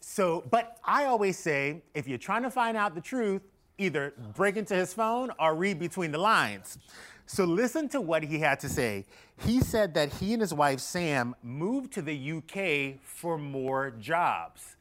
So, 0.00 0.46
but 0.50 0.78
I 0.84 1.04
always 1.04 1.38
say, 1.38 1.82
if 1.94 2.08
you're 2.08 2.16
trying 2.18 2.42
to 2.44 2.50
find 2.50 2.76
out 2.76 2.94
the 2.94 3.00
truth, 3.00 3.42
either 3.78 4.14
break 4.34 4.56
into 4.56 4.74
his 4.74 4.94
phone 4.94 5.30
or 5.38 5.54
read 5.54 5.78
between 5.78 6.12
the 6.12 6.18
lines. 6.18 6.78
So 7.26 7.44
listen 7.44 7.88
to 7.90 8.00
what 8.00 8.22
he 8.22 8.38
had 8.38 8.60
to 8.60 8.68
say. 8.68 9.04
He 9.44 9.60
said 9.60 9.94
that 9.94 10.14
he 10.14 10.32
and 10.32 10.40
his 10.40 10.54
wife 10.54 10.80
Sam 10.80 11.34
moved 11.42 11.92
to 11.94 12.02
the 12.02 12.32
UK 12.32 13.00
for 13.02 13.36
more 13.36 13.90
jobs. 13.90 14.76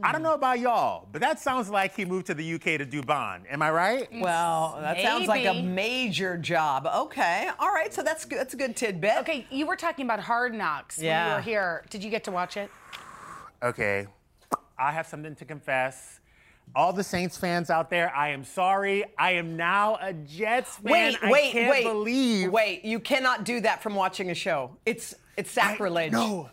I 0.00 0.12
don't 0.12 0.20
hmm. 0.20 0.26
know 0.26 0.34
about 0.34 0.60
y'all, 0.60 1.08
but 1.10 1.20
that 1.22 1.40
sounds 1.40 1.68
like 1.68 1.96
he 1.96 2.04
moved 2.04 2.26
to 2.26 2.34
the 2.34 2.54
UK 2.54 2.62
to 2.62 2.84
do 2.84 3.02
Bond. 3.02 3.44
Am 3.50 3.60
I 3.62 3.70
right? 3.72 4.10
Mm, 4.12 4.20
well, 4.20 4.78
that 4.80 5.00
sounds 5.00 5.26
like 5.26 5.44
a 5.44 5.60
major 5.60 6.38
job. 6.38 6.86
Okay, 6.86 7.48
all 7.58 7.72
right. 7.72 7.92
So 7.92 8.02
that's 8.02 8.24
good. 8.24 8.38
That's 8.38 8.54
a 8.54 8.56
good 8.56 8.76
tidbit. 8.76 9.18
Okay, 9.18 9.46
you 9.50 9.66
were 9.66 9.74
talking 9.74 10.04
about 10.04 10.20
Hard 10.20 10.54
Knocks 10.54 10.98
when 10.98 11.06
you 11.06 11.10
Yeah. 11.10 11.34
were 11.34 11.40
here. 11.40 11.84
Did 11.90 12.04
you 12.04 12.10
get 12.10 12.22
to 12.24 12.30
watch 12.30 12.56
it? 12.56 12.70
Okay, 13.60 14.06
I 14.78 14.92
have 14.92 15.08
something 15.08 15.34
to 15.34 15.44
confess. 15.44 16.20
All 16.74 16.92
the 16.92 17.02
Saints 17.04 17.36
fans 17.36 17.70
out 17.70 17.90
there, 17.90 18.14
I 18.14 18.28
am 18.30 18.44
sorry. 18.44 19.04
I 19.18 19.32
am 19.32 19.56
now 19.56 19.98
a 20.00 20.12
Jets 20.12 20.76
fan. 20.76 20.92
Wait, 20.92 21.18
I 21.22 21.30
wait, 21.30 21.52
can't 21.52 21.70
wait. 21.70 21.84
believe. 21.84 22.50
Wait, 22.50 22.84
you 22.84 23.00
cannot 23.00 23.44
do 23.44 23.60
that 23.60 23.82
from 23.82 23.94
watching 23.94 24.30
a 24.30 24.34
show. 24.34 24.76
It's 24.86 25.14
it's 25.36 25.50
sacrilege. 25.50 26.12
No, 26.12 26.50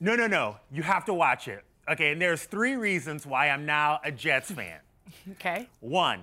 no, 0.00 0.14
no, 0.16 0.26
no. 0.26 0.56
You 0.70 0.82
have 0.82 1.04
to 1.06 1.14
watch 1.14 1.48
it. 1.48 1.64
Okay, 1.90 2.12
and 2.12 2.20
there's 2.20 2.44
three 2.44 2.76
reasons 2.76 3.26
why 3.26 3.48
I'm 3.48 3.64
now 3.66 4.00
a 4.04 4.12
Jets 4.12 4.50
fan. 4.50 4.78
Okay. 5.32 5.68
One, 5.80 6.20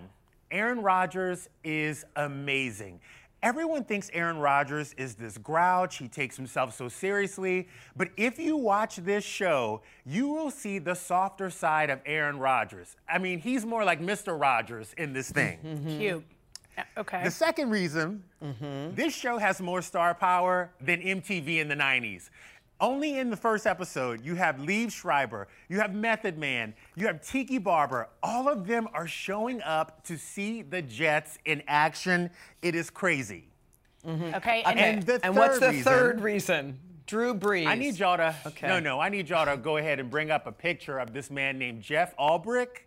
Aaron 0.52 0.82
Rodgers 0.82 1.50
is 1.64 2.06
amazing. 2.16 3.00
Everyone 3.46 3.84
thinks 3.84 4.10
Aaron 4.12 4.40
Rodgers 4.40 4.94
is 4.98 5.14
this 5.14 5.38
grouch. 5.38 5.98
He 5.98 6.08
takes 6.08 6.36
himself 6.36 6.76
so 6.76 6.90
seriously. 6.90 7.68
But 7.96 8.10
if 8.18 8.40
you 8.40 8.58
watch 8.58 8.96
this 8.96 9.24
show, 9.24 9.84
you 10.04 10.30
will 10.30 10.50
see 10.50 10.80
the 10.80 10.96
softer 10.96 11.52
side 11.52 11.92
of 11.92 12.00
Aaron 12.08 12.40
Rodgers. 12.40 12.96
I 13.08 13.20
mean, 13.20 13.38
he's 13.38 13.64
more 13.64 13.86
like 13.86 14.02
Mr. 14.02 14.38
Rogers 14.42 14.96
in 14.98 15.14
this 15.14 15.30
thing. 15.30 15.60
Cute. 16.00 16.24
Uh, 16.76 16.82
Okay. 16.98 17.24
The 17.24 17.32
second 17.32 17.70
reason, 17.70 18.22
this 18.96 19.16
show 19.16 19.38
has 19.38 19.62
more 19.62 19.82
star 19.82 20.14
power 20.14 20.72
than 20.82 21.00
MTV 21.02 21.60
in 21.60 21.70
the 21.70 21.76
90s. 21.76 22.30
Only 22.82 23.18
in 23.20 23.30
the 23.30 23.38
first 23.38 23.66
episode, 23.66 24.24
you 24.26 24.36
have 24.36 24.58
Liev 24.58 24.92
Schreiber, 24.92 25.48
you 25.70 25.80
have 25.80 25.94
Method 25.96 26.38
Man, 26.38 26.74
you 26.96 27.08
have 27.08 27.22
Tiki 27.26 27.58
Barber. 27.58 28.10
All 28.22 28.50
of 28.50 28.68
them 28.68 28.90
are 28.94 29.08
showing 29.08 29.62
up 29.62 30.04
to 30.06 30.18
see 30.18 30.62
the 30.62 30.82
Jets 30.82 31.38
in 31.46 31.64
action. 31.68 32.30
It 32.62 32.76
is 32.76 32.90
crazy. 32.90 33.48
Mm-hmm. 34.06 34.36
okay. 34.36 34.62
And, 34.66 34.80
And 34.80 35.04
the 35.04 35.26
And 35.26 35.36
what's 35.36 35.60
the 35.60 35.72
third 35.72 35.84
third 35.84 36.22
reason- 36.22 36.56
reason? 36.66 36.80
Drew 37.08 37.36
Brees. 37.36 37.68
I 37.68 37.76
need 37.76 38.00
y'all 38.00 38.18
to 38.18 38.36
Okay. 38.48 38.68
no, 38.68 38.80
no. 38.80 39.00
I 39.00 39.10
need 39.10 39.30
y'all 39.30 39.46
to 39.46 39.58
go 39.58 39.78
ahead 39.78 40.00
and 40.00 40.10
bring 40.10 40.32
up 40.32 40.48
a 40.48 40.52
picture 40.52 40.98
of 40.98 41.14
this 41.14 41.30
man 41.30 41.60
named 41.60 41.84
Jeff 41.84 42.18
Ulbrich. 42.18 42.80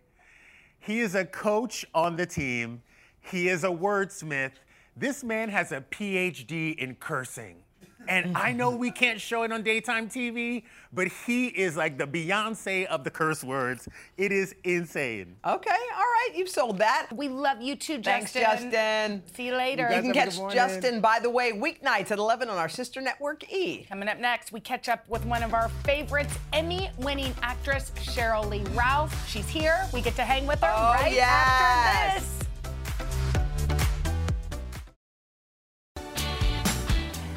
He 0.77 0.99
is 0.99 1.15
a 1.15 1.23
coach 1.23 1.85
on 1.95 2.17
the 2.17 2.25
team. 2.25 2.81
He 3.21 3.47
is 3.47 3.63
a 3.63 3.67
wordsmith. 3.69 4.51
This 4.97 5.23
man 5.23 5.47
has 5.49 5.71
a 5.71 5.79
PhD 5.89 6.77
in 6.77 6.95
cursing. 6.95 7.63
And 8.07 8.35
I 8.35 8.53
know 8.53 8.71
we 8.75 8.89
can't 8.89 9.21
show 9.21 9.43
it 9.43 9.51
on 9.51 9.61
daytime 9.61 10.09
TV, 10.09 10.63
but 10.91 11.07
he 11.27 11.47
is 11.47 11.77
like 11.77 11.99
the 11.99 12.07
Beyonce 12.07 12.85
of 12.87 13.03
the 13.03 13.11
curse 13.11 13.43
words. 13.43 13.87
It 14.17 14.31
is 14.31 14.55
insane. 14.63 15.35
Okay, 15.45 15.69
all 15.69 16.01
right. 16.01 16.29
You've 16.33 16.49
sold 16.49 16.79
that. 16.79 17.07
we 17.13 17.27
love 17.27 17.61
you 17.61 17.75
too, 17.75 18.01
Thanks, 18.01 18.33
Justin. 18.33 18.71
Justin. 18.71 19.23
See 19.35 19.45
you 19.47 19.55
later. 19.55 19.91
You 19.93 20.01
can 20.01 20.13
catch. 20.13 20.37
Justin, 20.51 21.01
by 21.01 21.19
the 21.19 21.29
way, 21.29 21.51
weeknights 21.51 22.09
at 22.09 22.17
11 22.17 22.49
on 22.49 22.57
our 22.57 22.69
sister 22.69 22.99
network 22.99 23.51
E. 23.51 23.85
Coming 23.89 24.09
up 24.09 24.17
next, 24.19 24.51
we 24.51 24.59
catch 24.59 24.89
up 24.89 25.07
with 25.07 25.23
one 25.25 25.43
of 25.43 25.53
our 25.53 25.69
favorites, 25.83 26.33
Emmy 26.51 26.89
winning 26.97 27.35
actress 27.43 27.91
Sheryl 27.97 28.49
Lee 28.49 28.63
Ralph. 28.73 29.13
She's 29.29 29.47
here. 29.49 29.85
We 29.93 30.01
get 30.01 30.15
to 30.15 30.23
hang 30.23 30.47
with 30.47 30.61
her 30.61 30.73
Oh, 30.75 30.93
right 30.93 31.13
yes. 31.13 31.29
after 31.29 32.19
this. 32.19 32.48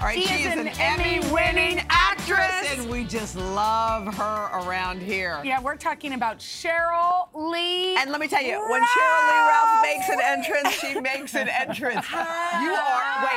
All 0.03 0.09
right, 0.09 0.19
She 0.21 0.27
she, 0.27 0.43
is 0.43 0.53
is 0.55 0.59
an 0.59 0.67
an 0.67 0.75
Emmy-winning 0.81 1.81
actress, 1.89 2.51
and 2.77 2.91
we 2.91 3.05
just 3.05 3.37
love 3.37 4.13
her 4.13 4.51
around 4.53 5.01
here. 5.01 5.41
Yeah, 5.45 5.61
we're 5.61 5.77
talking 5.77 6.15
about 6.15 6.41
Sheryl 6.41 7.29
Lee. 7.33 7.95
And 7.95 8.11
let 8.11 8.21
me 8.21 8.27
tell 8.27 8.43
you, 8.43 8.59
when 8.69 8.83
Sheryl 8.83 9.31
Lee 9.31 9.47
Ralph 9.47 9.83
makes 9.85 10.09
an 10.09 10.19
entrance, 10.21 10.71
she 10.75 11.01
makes 11.01 11.37
an 11.37 11.49
entrance. 11.49 12.05
You 12.11 12.73
are 12.73 13.29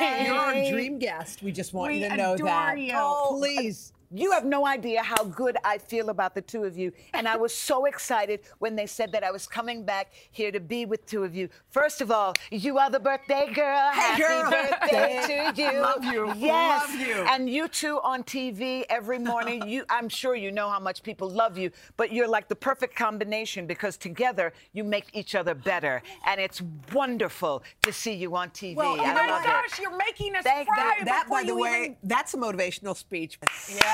wait. 0.00 0.24
You're 0.26 0.36
our 0.36 0.52
dream 0.70 1.00
guest. 1.00 1.42
We 1.42 1.50
just 1.50 1.74
want 1.74 1.92
We 1.92 2.04
you 2.04 2.08
to 2.08 2.16
know 2.16 2.36
that. 2.36 2.78
you. 2.78 2.92
Oh, 2.94 3.34
please. 3.36 3.92
You 4.12 4.32
have 4.32 4.44
no 4.44 4.66
idea 4.66 5.02
how 5.04 5.22
good 5.24 5.56
I 5.62 5.78
feel 5.78 6.10
about 6.10 6.34
the 6.34 6.40
two 6.42 6.64
of 6.64 6.76
you. 6.76 6.90
And 7.14 7.28
I 7.28 7.36
was 7.36 7.54
so 7.54 7.84
excited 7.84 8.40
when 8.58 8.74
they 8.74 8.86
said 8.86 9.12
that 9.12 9.22
I 9.22 9.30
was 9.30 9.46
coming 9.46 9.84
back 9.84 10.12
here 10.32 10.50
to 10.50 10.58
be 10.58 10.84
with 10.84 11.06
two 11.06 11.22
of 11.22 11.32
you. 11.32 11.48
First 11.70 12.00
of 12.00 12.10
all, 12.10 12.34
you 12.50 12.76
are 12.78 12.90
the 12.90 12.98
birthday 12.98 13.46
girl. 13.54 13.90
Hey, 13.92 14.00
Happy 14.00 14.22
girl. 14.22 14.50
birthday 14.50 15.52
to 15.54 15.62
you. 15.62 15.72
Love 15.80 16.04
you. 16.04 16.32
Yes. 16.36 16.88
Love 16.90 17.00
you. 17.06 17.14
And 17.28 17.48
you 17.48 17.68
two 17.68 18.00
on 18.02 18.24
TV 18.24 18.82
every 18.90 19.20
morning. 19.20 19.68
You 19.68 19.84
I'm 19.88 20.08
sure 20.08 20.34
you 20.34 20.50
know 20.50 20.68
how 20.68 20.80
much 20.80 21.04
people 21.04 21.30
love 21.30 21.56
you, 21.56 21.70
but 21.96 22.12
you're 22.12 22.26
like 22.28 22.48
the 22.48 22.56
perfect 22.56 22.96
combination 22.96 23.64
because 23.66 23.96
together 23.96 24.52
you 24.72 24.82
make 24.82 25.06
each 25.12 25.36
other 25.36 25.54
better. 25.54 26.02
And 26.26 26.40
it's 26.40 26.60
wonderful 26.92 27.62
to 27.82 27.92
see 27.92 28.14
you 28.14 28.34
on 28.34 28.50
TV. 28.50 28.74
Well, 28.74 28.96
oh 28.98 29.04
I 29.04 29.14
my 29.14 29.42
gosh, 29.44 29.78
it. 29.78 29.82
you're 29.82 29.96
making 29.96 30.34
us 30.34 30.42
Thank 30.42 30.66
cry 30.68 30.96
that- 30.98 31.04
That, 31.06 31.28
by 31.30 31.44
the 31.44 31.54
way, 31.54 31.82
even- 31.84 31.96
that's 32.02 32.34
a 32.34 32.38
motivational 32.38 32.96
speech. 32.96 33.38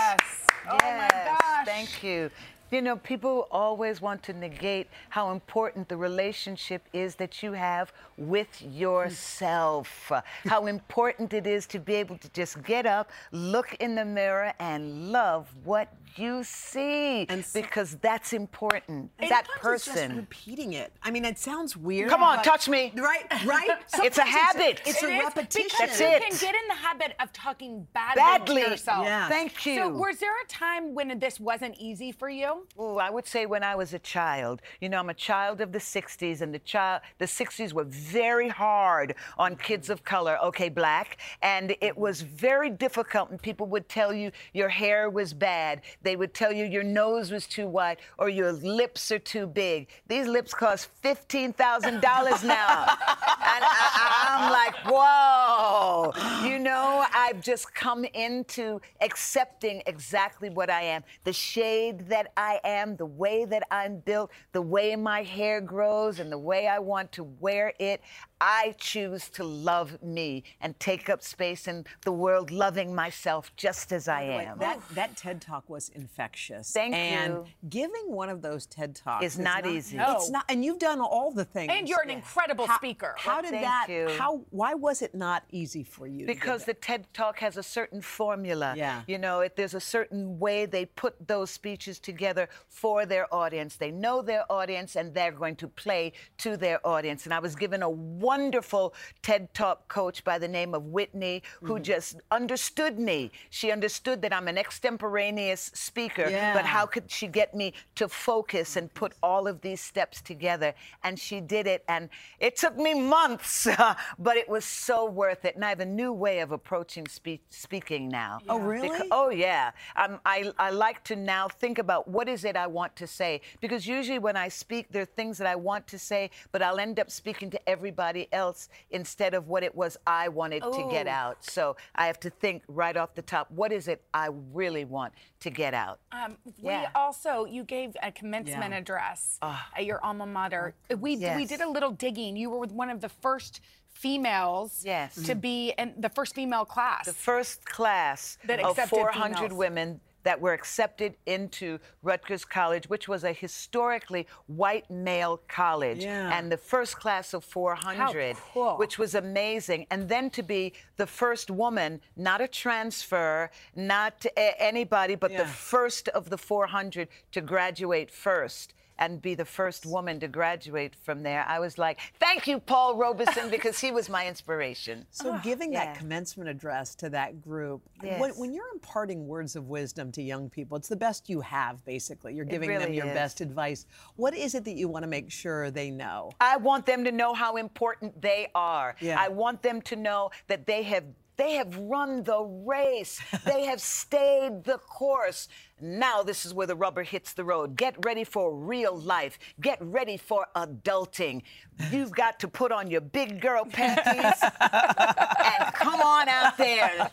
Yes. 0.06 0.46
Oh 0.70 0.76
my 0.76 1.08
gosh. 1.08 1.66
Thank 1.66 2.04
you. 2.04 2.30
You 2.70 2.82
know, 2.82 2.96
people 2.96 3.46
always 3.52 4.00
want 4.00 4.22
to 4.24 4.32
negate 4.32 4.88
how 5.10 5.30
important 5.30 5.88
the 5.88 5.96
relationship 5.96 6.82
is 6.92 7.14
that 7.16 7.40
you 7.42 7.52
have 7.52 7.92
with 8.16 8.60
yourself. 8.60 10.10
how 10.46 10.66
important 10.66 11.32
it 11.32 11.46
is 11.46 11.66
to 11.68 11.78
be 11.78 11.94
able 11.94 12.18
to 12.18 12.28
just 12.30 12.62
get 12.64 12.84
up, 12.84 13.10
look 13.30 13.74
in 13.74 13.94
the 13.94 14.04
mirror, 14.04 14.52
and 14.58 15.12
love 15.12 15.46
what 15.64 15.92
you 16.16 16.42
see. 16.42 17.26
And 17.28 17.44
so- 17.44 17.60
because 17.60 17.96
that's 17.96 18.32
important. 18.32 19.10
And 19.18 19.30
that 19.30 19.46
sometimes 19.46 19.76
it's 19.76 19.84
just 19.86 19.96
person. 19.98 20.16
repeating 20.16 20.72
it. 20.72 20.92
I 21.02 21.10
mean, 21.10 21.24
it 21.24 21.38
sounds 21.38 21.76
weird. 21.76 22.08
Come 22.10 22.22
on, 22.22 22.36
but- 22.38 22.44
touch 22.44 22.68
me. 22.68 22.92
Right, 22.96 23.26
right. 23.44 23.78
It's 24.02 24.18
a 24.18 24.22
habit. 24.22 24.80
It's, 24.86 25.02
It 25.02 25.08
a 25.10 25.12
is, 25.18 25.24
repetition. 25.24 25.68
Because 25.70 25.98
That's 25.98 26.00
you 26.00 26.06
it. 26.06 26.22
can 26.22 26.30
get 26.38 26.54
in 26.54 26.68
the 26.68 26.74
habit 26.74 27.14
of 27.20 27.32
talking 27.32 27.86
badly, 27.92 28.16
Badly. 28.22 28.62
to 28.64 28.70
yourself. 28.70 29.04
Yeah. 29.04 29.28
Thank 29.28 29.66
you. 29.66 29.76
So, 29.76 29.88
was 29.90 30.18
there 30.18 30.34
a 30.42 30.46
time 30.46 30.94
when 30.94 31.16
this 31.18 31.38
wasn't 31.38 31.76
easy 31.78 32.12
for 32.12 32.28
you? 32.30 32.55
Oh, 32.78 32.98
I 32.98 33.10
would 33.10 33.26
say 33.26 33.46
when 33.46 33.62
I 33.62 33.74
was 33.74 33.94
a 33.94 33.98
child. 33.98 34.62
You 34.80 34.88
know, 34.88 34.98
I'm 34.98 35.10
a 35.10 35.14
child 35.14 35.60
of 35.60 35.72
the 35.72 35.78
60s, 35.78 36.40
and 36.40 36.52
the 36.54 36.58
child, 36.60 37.02
the 37.18 37.24
60s 37.24 37.72
were 37.72 37.84
very 37.84 38.48
hard 38.48 39.14
on 39.38 39.56
kids 39.56 39.90
of 39.90 40.04
color. 40.04 40.38
Okay, 40.44 40.68
black, 40.68 41.18
and 41.42 41.70
it 41.70 41.80
mm-hmm. 41.80 42.00
was 42.00 42.22
very 42.22 42.70
difficult. 42.70 43.30
And 43.30 43.40
people 43.40 43.66
would 43.68 43.88
tell 43.88 44.12
you 44.12 44.30
your 44.52 44.68
hair 44.68 45.10
was 45.10 45.32
bad. 45.32 45.82
They 46.02 46.16
would 46.16 46.34
tell 46.34 46.52
you 46.52 46.64
your 46.64 46.82
nose 46.82 47.30
was 47.30 47.46
too 47.46 47.66
wide 47.66 47.98
or 48.18 48.28
your 48.28 48.52
lips 48.52 49.10
are 49.12 49.18
too 49.18 49.46
big. 49.46 49.88
These 50.08 50.26
lips 50.26 50.54
cost 50.54 50.88
fifteen 51.02 51.52
thousand 51.52 52.00
dollars 52.00 52.42
now, 52.56 52.86
and 52.86 53.62
I, 53.64 54.26
I'm 54.28 54.52
like, 54.52 54.76
whoa. 54.86 56.12
You 56.46 56.58
know, 56.58 57.04
I've 57.14 57.40
just 57.40 57.74
come 57.74 58.04
into 58.04 58.80
accepting 59.00 59.82
exactly 59.86 60.50
what 60.50 60.70
I 60.70 60.82
am, 60.82 61.02
the 61.24 61.32
shade 61.32 62.08
that 62.08 62.32
I 62.36 62.45
am, 62.64 62.96
the 62.96 63.06
way 63.06 63.44
that 63.44 63.62
I'm 63.70 63.98
built, 63.98 64.30
the 64.52 64.62
way 64.62 64.96
my 64.96 65.22
hair 65.22 65.60
grows, 65.60 66.18
and 66.18 66.30
the 66.30 66.38
way 66.38 66.66
I 66.66 66.78
want 66.78 67.12
to 67.12 67.24
wear 67.24 67.72
it. 67.78 68.00
I 68.40 68.74
choose 68.78 69.28
to 69.30 69.44
love 69.44 70.02
me 70.02 70.44
and 70.60 70.78
take 70.78 71.08
up 71.08 71.22
space 71.22 71.66
in 71.66 71.86
the 72.04 72.12
world, 72.12 72.50
loving 72.50 72.94
myself 72.94 73.50
just 73.56 73.92
as 73.92 74.08
I 74.08 74.28
Wait, 74.28 74.44
am. 74.46 74.58
That 74.58 74.80
that 74.94 75.16
TED 75.16 75.40
talk 75.40 75.68
was 75.68 75.88
infectious. 75.90 76.70
Thank 76.72 76.94
and 76.94 77.32
you. 77.34 77.46
giving 77.68 78.10
one 78.12 78.28
of 78.28 78.42
those 78.42 78.66
TED 78.66 78.94
talks 78.94 79.24
It's 79.24 79.34
is 79.36 79.40
not 79.40 79.66
easy. 79.66 79.96
It's 79.98 80.28
No. 80.28 80.32
not, 80.38 80.44
and 80.50 80.64
you've 80.64 80.78
done 80.78 81.00
all 81.00 81.32
the 81.32 81.44
things. 81.44 81.72
And 81.72 81.88
you're 81.88 82.02
an 82.02 82.10
incredible 82.10 82.66
How- 82.66 82.76
speaker. 82.76 83.14
How 83.18 83.34
Well, 83.36 83.42
did 83.42 83.50
thank 83.52 83.64
that? 83.64 83.86
you. 83.88 84.08
How? 84.18 84.42
Why 84.50 84.74
was 84.74 85.00
it 85.02 85.14
not 85.14 85.44
easy 85.50 85.82
for 85.82 86.06
you? 86.06 86.26
Because 86.26 86.64
the? 86.64 86.74
TED 86.74 87.06
Talk 87.14 87.38
has 87.38 87.56
a 87.56 87.62
certain 87.62 88.02
formula. 88.02 88.74
Yeah. 88.76 89.02
You 89.06 89.18
know, 89.18 89.40
it, 89.40 89.56
there's 89.56 89.74
a 89.74 89.80
certain 89.80 90.38
way 90.38 90.66
they 90.66 90.84
put 90.84 91.26
those 91.26 91.50
speeches 91.50 91.98
together 91.98 92.48
for 92.68 93.06
their 93.06 93.32
audience. 93.34 93.76
They 93.76 93.90
know 93.90 94.20
their 94.22 94.44
audience 94.52 94.94
and 94.94 95.14
they're 95.14 95.32
going 95.32 95.56
to 95.56 95.68
play 95.68 96.12
to 96.38 96.56
their 96.56 96.86
audience. 96.86 97.24
And 97.24 97.32
I 97.32 97.38
was 97.38 97.56
given 97.56 97.82
a 97.82 97.88
wonderful 98.30 98.92
TED 99.22 99.42
Talk 99.54 99.78
coach 99.88 100.24
by 100.24 100.36
the 100.38 100.48
name 100.58 100.74
of 100.74 100.82
Whitney 100.96 101.42
who 101.62 101.74
Mm-hmm. 101.76 101.82
just 101.94 102.16
understood 102.40 102.98
me. 102.98 103.30
She 103.50 103.70
understood 103.70 104.18
that 104.22 104.32
I'm 104.36 104.48
an 104.48 104.58
extemporaneous 104.58 105.62
speaker, 105.74 106.24
but 106.56 106.64
how 106.64 106.86
could 106.86 107.10
she 107.10 107.26
get 107.40 107.54
me 107.54 107.72
to 108.00 108.08
focus 108.08 108.76
and 108.76 108.92
put 109.02 109.12
all 109.22 109.46
of 109.46 109.60
these 109.60 109.80
steps 109.80 110.20
together? 110.22 110.70
And 111.04 111.18
she 111.26 111.40
did 111.40 111.66
it, 111.66 111.84
and 111.88 112.08
it 112.40 112.56
took 112.62 112.76
me 112.86 112.92
months, 112.94 113.68
but 114.28 114.36
it 114.42 114.48
was 114.48 114.64
so 114.64 114.98
worth 115.22 115.44
it. 115.44 115.54
And 115.56 115.64
I 115.64 115.68
have 115.74 115.80
a 115.80 115.92
new 116.02 116.12
way 116.12 116.36
of 116.40 116.50
approaching 116.52 117.06
spe- 117.18 117.44
speaking 117.50 118.08
now. 118.08 118.38
Oh, 118.48 118.58
really? 118.58 118.88
Becau- 118.88 119.08
oh, 119.20 119.30
yeah. 119.30 119.70
Um, 120.02 120.18
I, 120.24 120.52
I 120.58 120.70
like 120.70 121.00
to 121.10 121.16
now 121.16 121.44
think 121.62 121.76
about 121.78 122.02
what 122.16 122.26
is 122.28 122.44
it 122.44 122.56
I 122.56 122.66
want 122.66 122.92
to 122.96 123.06
say. 123.06 123.32
Because 123.60 123.86
usually 123.98 124.18
when 124.28 124.36
I 124.36 124.48
speak, 124.48 124.84
there 124.92 125.02
are 125.02 125.14
things 125.20 125.34
that 125.38 125.46
I 125.54 125.56
want 125.56 125.86
to 125.94 125.98
say, 125.98 126.22
but 126.52 126.60
I'll 126.62 126.80
end 126.80 126.98
up 126.98 127.10
speaking 127.10 127.50
to 127.50 127.60
everybody 127.68 128.15
else 128.32 128.68
instead 128.90 129.34
of 129.34 129.48
what 129.48 129.62
it 129.62 129.74
was 129.74 129.96
I 130.06 130.28
wanted 130.28 130.62
to 130.62 130.88
get 130.90 131.06
out. 131.06 131.44
So 131.44 131.76
I 131.94 132.06
have 132.06 132.18
to 132.20 132.30
think 132.30 132.62
right 132.68 132.96
off 132.96 133.14
the 133.14 133.22
top 133.22 133.50
what 133.50 133.72
is 133.72 133.88
it 133.88 134.02
I 134.14 134.28
really 134.52 134.84
want 134.84 135.12
to 135.40 135.50
get 135.50 135.74
out? 135.74 136.00
Um, 136.12 136.36
Yeah. 136.58 136.80
We 136.82 136.86
also, 136.94 137.44
you 137.44 137.62
gave 137.64 137.96
a 138.02 138.10
commencement 138.12 138.72
Yeah. 138.72 138.78
address 138.78 139.38
at 139.76 139.84
your 139.84 140.02
alma 140.04 140.26
mater. 140.26 140.74
We, 140.90 140.96
we 140.96 141.14
Yes. 141.16 141.48
did 141.48 141.60
a 141.60 141.68
little 141.68 141.90
digging. 141.90 142.36
You 142.36 142.50
were 142.50 142.66
one 142.66 142.90
of 142.90 143.00
the 143.00 143.08
first 143.08 143.60
females 143.88 144.82
Yes. 144.84 145.14
to 145.24 145.34
be 145.34 145.70
in 145.78 145.94
the 145.98 146.08
first 146.10 146.34
female 146.34 146.64
class. 146.64 147.06
The 147.06 147.12
first 147.14 147.64
class 147.64 148.38
That 148.44 148.60
of 148.60 148.70
accepted 148.72 148.90
400 148.90 149.36
females. 149.36 149.52
women 149.54 150.00
that 150.26 150.40
were 150.40 150.52
accepted 150.52 151.14
into 151.26 151.78
Rutgers 152.02 152.44
College, 152.44 152.88
which 152.88 153.06
was 153.06 153.22
a 153.22 153.32
historically 153.32 154.26
white 154.48 154.90
male 154.90 155.40
college. 155.46 156.02
Yeah. 156.02 156.36
And 156.36 156.50
the 156.50 156.56
first 156.56 156.98
class 156.98 157.32
of 157.32 157.44
400, 157.44 158.34
cool. 158.52 158.76
which 158.76 158.98
was 158.98 159.14
amazing. 159.14 159.86
And 159.88 160.08
then 160.08 160.30
to 160.30 160.42
be 160.42 160.72
the 160.96 161.06
first 161.06 161.48
woman, 161.48 162.00
not 162.16 162.40
a 162.40 162.48
transfer, 162.48 163.52
not 163.76 164.26
anybody, 164.36 165.14
but 165.14 165.30
Yeah. 165.30 165.44
the 165.44 165.48
first 165.48 166.08
of 166.08 166.28
the 166.28 166.38
400 166.38 167.06
to 167.30 167.40
graduate 167.40 168.10
first. 168.10 168.74
And 168.98 169.20
be 169.20 169.34
the 169.34 169.44
first 169.44 169.84
woman 169.84 170.20
to 170.20 170.28
graduate 170.28 170.94
from 171.04 171.22
there. 171.22 171.44
I 171.46 171.58
was 171.58 171.76
like, 171.76 172.00
thank 172.18 172.46
you, 172.46 172.58
Paul 172.58 172.96
Robeson, 172.96 173.50
because 173.50 173.78
he 173.78 173.92
was 173.92 174.08
my 174.08 174.26
inspiration. 174.26 175.06
So, 175.16 175.38
giving 175.42 175.72
yeah. 175.72 175.86
that 175.86 175.98
commencement 175.98 176.48
address 176.48 176.94
to 176.96 177.10
that 177.10 177.40
group, 177.42 177.82
when, 178.00 178.10
Yes. 178.20 178.38
when 178.38 178.54
you're 178.54 178.68
imparting 178.72 179.26
words 179.26 179.56
of 179.56 179.68
wisdom 179.68 180.12
to 180.12 180.22
young 180.22 180.48
people, 180.50 180.76
it's 180.76 180.88
the 180.88 180.96
best 180.96 181.28
you 181.28 181.40
have, 181.40 181.84
basically. 181.84 182.34
You're 182.34 182.44
giving 182.44 182.68
them 182.78 182.92
your 182.92 183.06
is. 183.06 183.14
best 183.14 183.40
advice. 183.40 183.86
What 184.16 184.34
is 184.34 184.54
it 184.54 184.64
that 184.64 184.76
you 184.76 184.88
want 184.88 185.02
to 185.02 185.08
make 185.08 185.30
sure 185.30 185.70
they 185.70 185.90
know? 185.90 186.30
I 186.40 186.56
want 186.58 186.86
them 186.86 187.04
to 187.04 187.12
know 187.12 187.34
how 187.34 187.56
important 187.56 188.20
they 188.20 188.48
are. 188.54 188.94
Yeah. 189.00 189.16
I 189.18 189.28
want 189.28 189.62
them 189.62 189.82
to 189.82 189.96
know 189.96 190.30
that 190.48 190.66
they 190.66 190.82
have 190.84 191.04
they 191.36 191.52
have 191.54 191.76
run 191.76 192.22
the 192.22 192.40
race. 192.42 193.20
they 193.44 193.64
have 193.66 193.80
stayed 193.80 194.64
the 194.64 194.78
course. 194.78 195.48
Now 195.80 196.22
this 196.22 196.46
is 196.46 196.54
where 196.54 196.66
the 196.66 196.74
rubber 196.74 197.02
hits 197.02 197.32
the 197.34 197.44
road. 197.44 197.76
Get 197.76 197.96
ready 198.04 198.24
for 198.24 198.54
real 198.54 198.96
life. 198.96 199.38
Get 199.60 199.78
ready 199.80 200.16
for 200.16 200.46
adulting. 200.56 201.42
You've 201.90 202.12
got 202.12 202.40
to 202.40 202.48
put 202.48 202.72
on 202.72 202.90
your 202.90 203.02
big 203.02 203.40
girl 203.40 203.64
panties 203.66 204.40
and 204.60 205.74
come 205.74 206.00
on 206.00 206.28
out 206.28 206.56
there. 206.56 207.10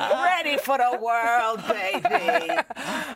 Ready 0.00 0.56
for 0.56 0.78
the 0.78 0.98
world, 1.00 1.62
baby. 1.68 2.50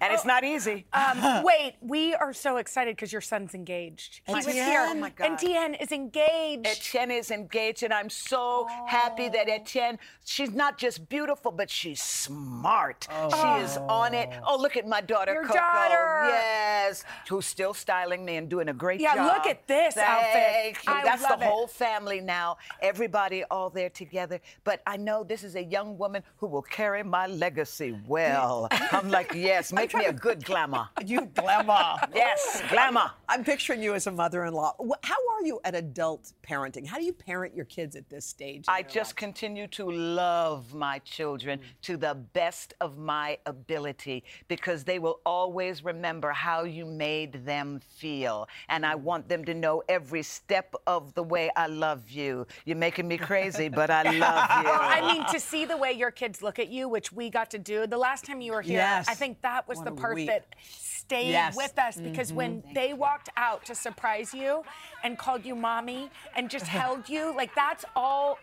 And 0.01 0.13
it's 0.13 0.27
not 0.27 0.45
easy. 0.45 0.87
Um, 0.93 1.43
wait, 1.43 1.77
we 1.81 2.15
are 2.15 2.35
so 2.35 2.59
excited 2.59 2.97
because 2.97 3.13
your 3.13 3.23
son's 3.23 3.55
engaged. 3.55 4.21
He 4.27 4.35
was 4.35 4.47
here. 4.47 4.87
Oh, 4.89 4.95
my 4.95 5.11
God. 5.11 5.25
And 5.25 5.35
Etienne 5.35 5.75
is 5.75 5.93
engaged. 5.93 6.67
Etienne 6.67 7.11
is 7.11 7.31
engaged, 7.31 7.83
and 7.83 7.95
I'm 7.95 8.11
so 8.11 8.67
happy 8.87 9.29
that 9.31 9.49
Etienne, 9.49 9.99
she's 10.25 10.51
not 10.53 10.77
just 10.77 11.09
beautiful, 11.09 11.51
but 11.51 11.71
she's 11.71 12.03
smart. 12.03 13.09
She 13.11 13.47
is 13.63 13.79
on 13.89 14.13
it. 14.13 14.29
Oh, 14.47 14.59
look 14.61 14.77
at 14.77 14.87
my 14.91 15.01
daughter, 15.01 15.33
Your 15.33 15.45
Coco. 15.45 15.55
daughter. 15.59 16.29
Yes. 16.29 17.05
Who's 17.29 17.47
still 17.47 17.73
styling 17.73 18.25
me 18.25 18.37
and 18.37 18.49
doing 18.51 18.69
a 18.69 18.73
great 18.75 19.01
Yeah, 19.01 19.15
job. 19.15 19.27
Yeah, 19.27 19.33
look 19.33 19.47
at 19.47 19.67
this 19.67 19.95
Thank 19.95 20.09
outfit. 20.09 20.85
you. 20.87 20.93
I 20.93 21.05
That's 21.05 21.27
the 21.27 21.35
it. 21.35 21.43
whole 21.43 21.67
family 21.69 22.21
now. 22.21 22.59
Everybody 22.83 23.45
all 23.45 23.71
there 23.71 23.89
together. 23.91 24.41
But 24.65 24.83
I 24.87 24.97
know 24.97 25.23
this 25.25 25.45
is 25.45 25.55
a 25.55 25.63
young 25.63 25.97
woman 25.97 26.23
who 26.39 26.49
will 26.49 26.63
carry 26.63 27.03
my 27.05 27.27
legacy 27.29 27.97
well. 28.07 28.69
I'm 28.93 29.09
like, 29.11 29.33
yes, 29.35 29.73
make 29.73 29.95
me 29.95 30.07
a 30.07 30.13
good 30.13 30.45
glamour. 30.45 30.89
You 31.07 31.27
glamour. 31.35 31.97
Yes, 32.15 32.63
glamour. 32.69 33.11
I'm 33.29 33.43
picturing 33.45 33.83
you 33.83 33.95
as 33.95 34.07
a 34.07 34.13
mother-in-law. 34.13 34.75
How 35.03 35.15
are 35.35 35.45
you 35.47 35.61
at 35.65 35.75
adult 35.75 36.33
parenting? 36.43 36.87
How 36.87 36.99
do 36.99 37.05
you 37.05 37.13
parent 37.13 37.55
your 37.55 37.65
kids 37.65 37.97
at 37.97 38.09
this 38.11 38.27
stage? 38.27 38.65
I 38.69 38.83
just 38.83 39.11
lives? 39.11 39.13
continue 39.15 39.67
to 39.69 39.91
love 39.91 40.75
my 40.75 40.99
children 41.01 41.59
Mm. 41.61 41.63
to 41.83 41.97
the 41.97 42.15
best 42.15 42.75
of 42.81 42.99
my 42.99 43.39
ability 43.47 44.25
because 44.49 44.80
they 44.85 44.99
will 44.99 45.21
always 45.25 45.85
remember 45.85 46.31
how 46.31 46.65
you 46.65 46.85
made 46.87 47.45
them 47.45 47.81
feel. 47.97 48.49
And 48.69 48.85
I 48.85 48.95
want 48.95 49.29
them 49.29 49.45
to 49.45 49.55
know 49.55 49.83
every 49.89 50.23
step 50.23 50.75
of 50.87 51.15
the 51.15 51.23
way 51.23 51.51
I 51.57 51.67
love 51.67 52.11
you. 52.11 52.47
You're 52.65 52.77
making 52.77 53.09
me 53.09 53.19
crazy, 53.19 53.69
but 53.69 53.91
I 53.91 54.03
love 54.03 54.51
you. 54.65 54.71
I 54.71 55.13
mean, 55.13 55.25
to 55.33 55.41
see 55.41 55.65
the 55.65 55.77
way 55.77 55.93
your 55.93 56.11
kids 56.11 56.43
look 56.43 56.59
at 56.59 56.69
you, 56.69 56.89
which 56.89 57.13
we 57.13 57.31
got 57.31 57.51
to 57.51 57.59
do 57.59 57.87
the 57.87 57.99
last 57.99 58.25
time 58.25 58.41
you 58.41 58.53
were 58.53 58.63
here, 58.63 58.79
Yes. 58.81 59.09
I 59.09 59.15
think 59.15 59.43
that 59.43 59.69
was 59.69 59.79
What 59.79 59.85
the 59.87 59.93
a 59.93 59.97
part 59.97 60.15
week. 60.15 60.29
that 60.29 60.47
stayed 60.69 61.31
Yes. 61.31 61.57
with 61.57 61.79
us 61.79 61.97
because 61.97 62.33
when 62.33 62.63
mm-hmm. 62.63 62.73
they 62.73 62.93
walked 62.93 63.29
out 63.37 63.65
to 63.67 63.75
surprise 63.75 64.33
you 64.33 64.63
and 65.03 65.19
called 65.19 65.45
you 65.45 65.55
mommy 65.55 66.11
and 66.37 66.49
just 66.49 66.67
held 66.81 67.09
you, 67.09 67.35
like 67.37 67.55
that's 67.55 67.85
all 67.97 68.39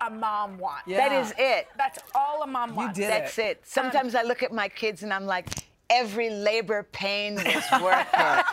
a 0.00 0.10
mom 0.10 0.58
wants. 0.58 0.84
Yeah. 0.86 1.08
That 1.08 1.24
is 1.24 1.34
it. 1.38 1.68
That's 1.76 1.98
all 2.14 2.42
a 2.42 2.46
mom 2.46 2.74
wants. 2.74 2.98
You 2.98 3.04
did 3.04 3.12
That's 3.12 3.38
it. 3.38 3.60
Sometimes 3.64 4.14
I 4.14 4.22
look 4.22 4.42
at 4.42 4.52
my 4.52 4.68
kids 4.68 5.02
and 5.02 5.12
I'm 5.12 5.26
like, 5.26 5.46
every 5.90 6.30
labor 6.30 6.84
pain 6.92 7.34
was 7.44 7.82
worth 7.82 8.08
it. 8.14 8.44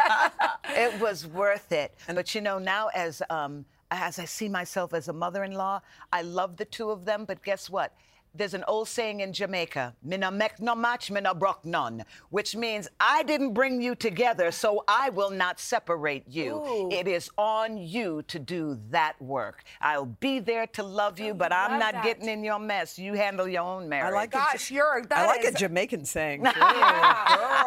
it 0.69 1.00
was 1.00 1.26
worth 1.28 1.71
it. 1.71 1.95
But 2.08 2.36
you 2.36 2.41
know, 2.41 2.60
now 2.60 2.89
as 2.93 3.21
um, 3.30 3.63
as 3.91 4.19
I 4.19 4.26
see 4.26 4.50
myself 4.50 4.93
as 4.93 5.08
a 5.08 5.13
mother-in-law, 5.13 5.82
I 6.12 6.21
love 6.23 6.58
the 6.58 6.65
two 6.65 6.89
of 6.89 7.06
them. 7.06 7.23
But 7.26 7.43
guess 7.43 7.69
what? 7.69 7.93
There's 8.38 8.54
an 8.54 8.63
old 8.67 8.88
saying 8.88 9.21
in 9.21 9.34
Jamaica, 9.34 9.95
"Mina 10.04 10.30
mek 10.30 10.60
no 10.60 10.76
match, 10.76 11.10
mina 11.10 11.34
brock 11.34 11.65
none," 11.65 12.06
which 12.30 12.56
means 12.56 12.88
I 13.00 13.23
didn't 13.23 13.54
bring 13.54 13.82
you 13.82 13.95
together, 13.95 14.52
so 14.52 14.84
I 14.88 15.10
will 15.10 15.32
not 15.32 15.60
separate 15.60 16.23
you. 16.28 16.89
It 16.91 17.08
is 17.08 17.32
on 17.38 17.78
you 17.78 18.21
to 18.28 18.38
do 18.39 18.80
that 18.91 19.19
work. 19.21 19.63
I'll 19.82 20.06
be 20.06 20.39
there 20.39 20.67
to 20.67 20.84
love 20.84 21.19
you, 21.19 21.34
but 21.34 21.52
I'm 21.52 21.80
not 21.80 21.93
that. 21.93 22.04
getting 22.04 22.30
in 22.30 22.43
your 22.43 22.60
mess. 22.60 23.00
You 23.00 23.13
handle 23.13 23.47
your 23.47 23.63
own 23.63 23.89
marriage. 23.89 24.13
I 24.13 24.15
like 24.15 24.30
a- 24.36 24.38
Gosh, 24.38 24.69
you're 24.69 25.02
that 25.10 25.17
I 25.17 25.26
like 25.26 25.43
is- 25.43 25.56
a 25.56 25.58
Jamaican 25.58 26.06
saying. 26.06 26.45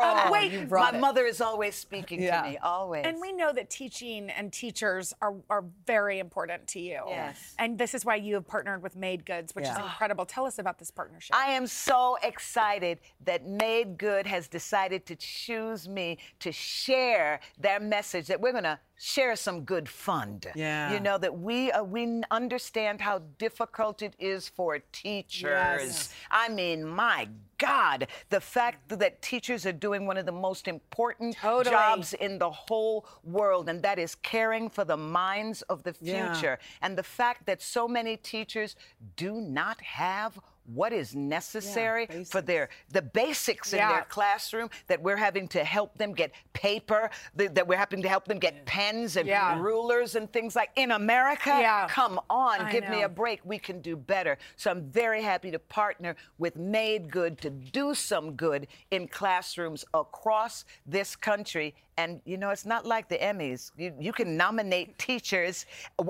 Um, 0.00 0.30
wait, 0.30 0.52
you 0.52 0.66
My 0.70 0.90
it. 0.90 1.00
mother 1.00 1.24
is 1.26 1.40
always 1.40 1.74
speaking 1.74 2.22
Yeah. 2.22 2.42
to 2.42 2.48
me, 2.50 2.56
always. 2.59 3.04
And 3.04 3.20
we 3.20 3.33
know 3.33 3.52
that 3.52 3.68
teaching 3.70 4.30
and 4.30 4.52
teachers 4.52 5.12
are, 5.20 5.35
are 5.50 5.64
very 5.87 6.18
important 6.18 6.66
to 6.68 6.80
you. 6.80 7.00
Yes. 7.09 7.54
And 7.59 7.76
this 7.78 7.94
is 7.94 8.04
why 8.04 8.14
you 8.16 8.35
have 8.35 8.46
partnered 8.46 8.83
with 8.83 8.96
Made 8.96 9.26
Goods, 9.26 9.54
which 9.54 9.66
is 9.66 9.76
incredible. 9.76 10.24
Tell 10.26 10.46
us 10.46 10.59
about 10.60 10.78
this 10.78 10.90
partnership. 10.90 11.34
I 11.34 11.46
am 11.52 11.66
so 11.66 12.16
excited 12.22 13.00
that 13.24 13.46
Made 13.46 13.98
Good 13.98 14.26
has 14.26 14.46
decided 14.48 15.06
to 15.06 15.16
choose 15.16 15.88
me 15.88 16.18
to 16.38 16.52
share 16.52 17.40
their 17.58 17.80
message 17.80 18.26
that 18.28 18.40
we're 18.40 18.52
going 18.52 18.64
to 18.64 18.78
share 18.96 19.34
some 19.34 19.62
good 19.64 19.88
fund. 19.88 20.46
Yeah. 20.54 20.92
You 20.92 21.00
know 21.00 21.16
that 21.18 21.36
we 21.38 21.72
uh, 21.72 21.82
we 21.82 22.22
understand 22.30 23.00
how 23.00 23.22
difficult 23.38 24.02
it 24.02 24.14
is 24.18 24.48
for 24.48 24.78
teachers. 24.92 25.50
Yes. 25.50 26.14
I 26.30 26.48
mean, 26.50 26.84
my 26.86 27.28
God, 27.56 28.06
the 28.28 28.40
fact 28.40 28.88
that 28.90 29.22
teachers 29.22 29.64
are 29.66 29.72
doing 29.72 30.06
one 30.06 30.16
of 30.18 30.26
the 30.26 30.32
most 30.32 30.68
important 30.68 31.36
Totally. 31.36 31.74
jobs 31.74 32.12
in 32.14 32.38
the 32.38 32.50
whole 32.50 33.06
world, 33.24 33.68
and 33.70 33.82
that 33.82 33.98
is 33.98 34.14
caring 34.16 34.68
for 34.68 34.84
the 34.84 34.96
minds 34.96 35.62
of 35.62 35.82
the 35.82 35.94
Yeah. 36.00 36.32
future. 36.32 36.58
And 36.82 36.96
the 36.96 37.02
fact 37.02 37.46
that 37.46 37.62
so 37.62 37.88
many 37.88 38.16
teachers 38.18 38.76
do 39.16 39.40
not 39.40 39.80
have 39.80 40.38
what 40.66 40.92
is 40.92 41.14
necessary 41.14 42.06
for 42.28 42.40
their 42.40 42.68
the 42.90 43.02
basics 43.02 43.72
in 43.72 43.78
their 43.78 44.06
classroom 44.08 44.70
that 44.86 45.02
we're 45.02 45.16
having 45.16 45.48
to 45.48 45.64
help 45.64 45.96
them 45.98 46.12
get 46.12 46.32
paper 46.52 47.10
that, 47.34 47.54
that 47.54 47.66
we're 47.66 47.76
having 47.76 48.02
to 48.02 48.08
help 48.08 48.26
them 48.26 48.38
get 48.38 48.64
pens 48.66 49.16
and 49.16 49.26
Yeah. 49.26 49.58
rulers 49.60 50.14
and 50.14 50.32
things 50.32 50.54
like 50.54 50.70
in 50.76 50.90
America? 50.92 51.48
Yeah. 51.48 51.86
come 51.88 52.20
on 52.30 52.60
I 52.60 52.72
give 52.72 52.88
me 52.88 53.02
a 53.02 53.08
break. 53.08 53.40
We 53.44 53.58
can 53.58 53.80
do 53.80 53.96
better. 53.96 54.38
So 54.56 54.70
I'm 54.70 54.90
very 54.90 55.22
happy 55.22 55.50
to 55.50 55.58
partner 55.58 56.14
with 56.38 56.56
Made 56.56 57.10
Good 57.10 57.40
to 57.40 57.50
do 57.50 57.94
some 57.94 58.34
good 58.34 58.66
in 58.90 59.08
classrooms 59.08 59.84
across 59.94 60.64
this 60.86 61.16
country 61.16 61.74
and 62.00 62.20
you 62.24 62.36
know, 62.36 62.50
it's 62.50 62.66
not 62.66 62.84
like 62.86 63.08
the 63.08 63.18
Emmys. 63.18 63.72
You, 63.76 63.94
you 63.98 64.12
can 64.12 64.36
nominate 64.36 64.98
teachers 64.98 65.66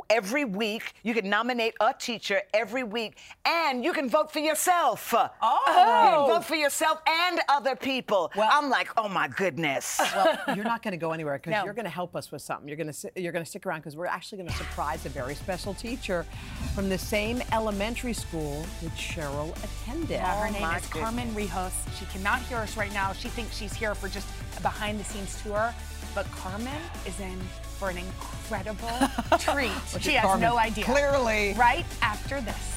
every 0.09 0.45
week. 0.45 0.95
You 1.03 1.15
can 1.15 1.29
nominate 1.29 1.75
a 1.81 1.95
teacher 2.09 2.43
every 2.53 2.83
week, 2.83 3.19
and 3.45 3.85
you 3.85 3.93
can 3.93 4.09
vote 4.09 4.33
for 4.33 4.41
for 4.41 4.47
yourself. 4.47 5.15
Oh. 5.43 6.27
You 6.27 6.35
vote 6.35 6.45
for 6.45 6.55
yourself 6.55 7.01
and 7.07 7.41
other 7.49 7.77
people. 7.77 8.31
Well, 8.35 8.49
I'm 8.51 8.71
like, 8.71 8.89
oh 8.97 9.09
my 9.09 9.29
goodness. 9.29 10.01
Well, 10.21 10.57
you're 10.57 10.65
not 10.65 10.83
going 10.83 10.93
to 10.93 10.99
go 10.99 11.13
anywhere 11.13 11.39
because 11.39 11.53
No. 11.53 11.65
you're 11.65 11.73
going 11.75 11.85
to 11.85 11.91
help 11.91 12.17
us 12.17 12.33
with 12.33 12.43
something. 12.43 12.69
You're 12.69 12.77
going 12.77 12.93
to 12.93 13.13
you're 13.17 13.33
going 13.33 13.45
to 13.45 13.49
stick 13.49 13.65
around 13.65 13.81
because 13.81 13.97
we're 13.97 14.07
actually 14.07 14.39
going 14.39 14.51
to 14.51 14.57
surprise 14.57 15.07
a 15.07 15.09
very 15.09 15.35
special 15.35 15.73
teacher 15.73 16.27
from 16.75 16.89
the 16.89 16.99
same 16.99 17.43
elementary 17.53 18.13
school 18.13 18.65
that 18.83 18.93
Sheryl 18.93 19.51
attended. 19.65 20.11
Yeah, 20.11 20.41
her 20.41 20.49
oh 20.49 20.53
name 20.53 20.77
is 20.77 20.87
Carmen 20.89 21.35
Rios. 21.35 21.73
She 21.99 22.05
cannot 22.07 22.41
hear 22.43 22.59
us 22.59 22.77
right 22.77 22.93
now. 22.93 23.13
She 23.13 23.29
thinks 23.29 23.57
she's 23.57 23.73
here 23.73 23.95
for 23.95 24.09
just 24.09 24.27
a 24.59 24.61
behind 24.63 24.99
the 25.01 25.05
scenes 25.05 25.41
tour. 25.43 25.73
But 26.15 26.31
Carmen 26.33 26.81
is 27.07 27.19
in 27.21 27.39
for 27.79 27.91
an 27.91 27.99
incredible 27.99 28.89
treat. 29.39 29.71
She 30.01 30.13
has 30.15 30.25
Carmen. 30.25 30.41
no 30.43 30.59
idea. 30.59 30.85
Clearly. 30.85 31.55
Right 31.55 31.85
after 32.03 32.41
this. 32.41 32.77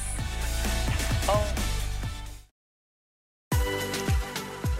Oh. 1.28 1.54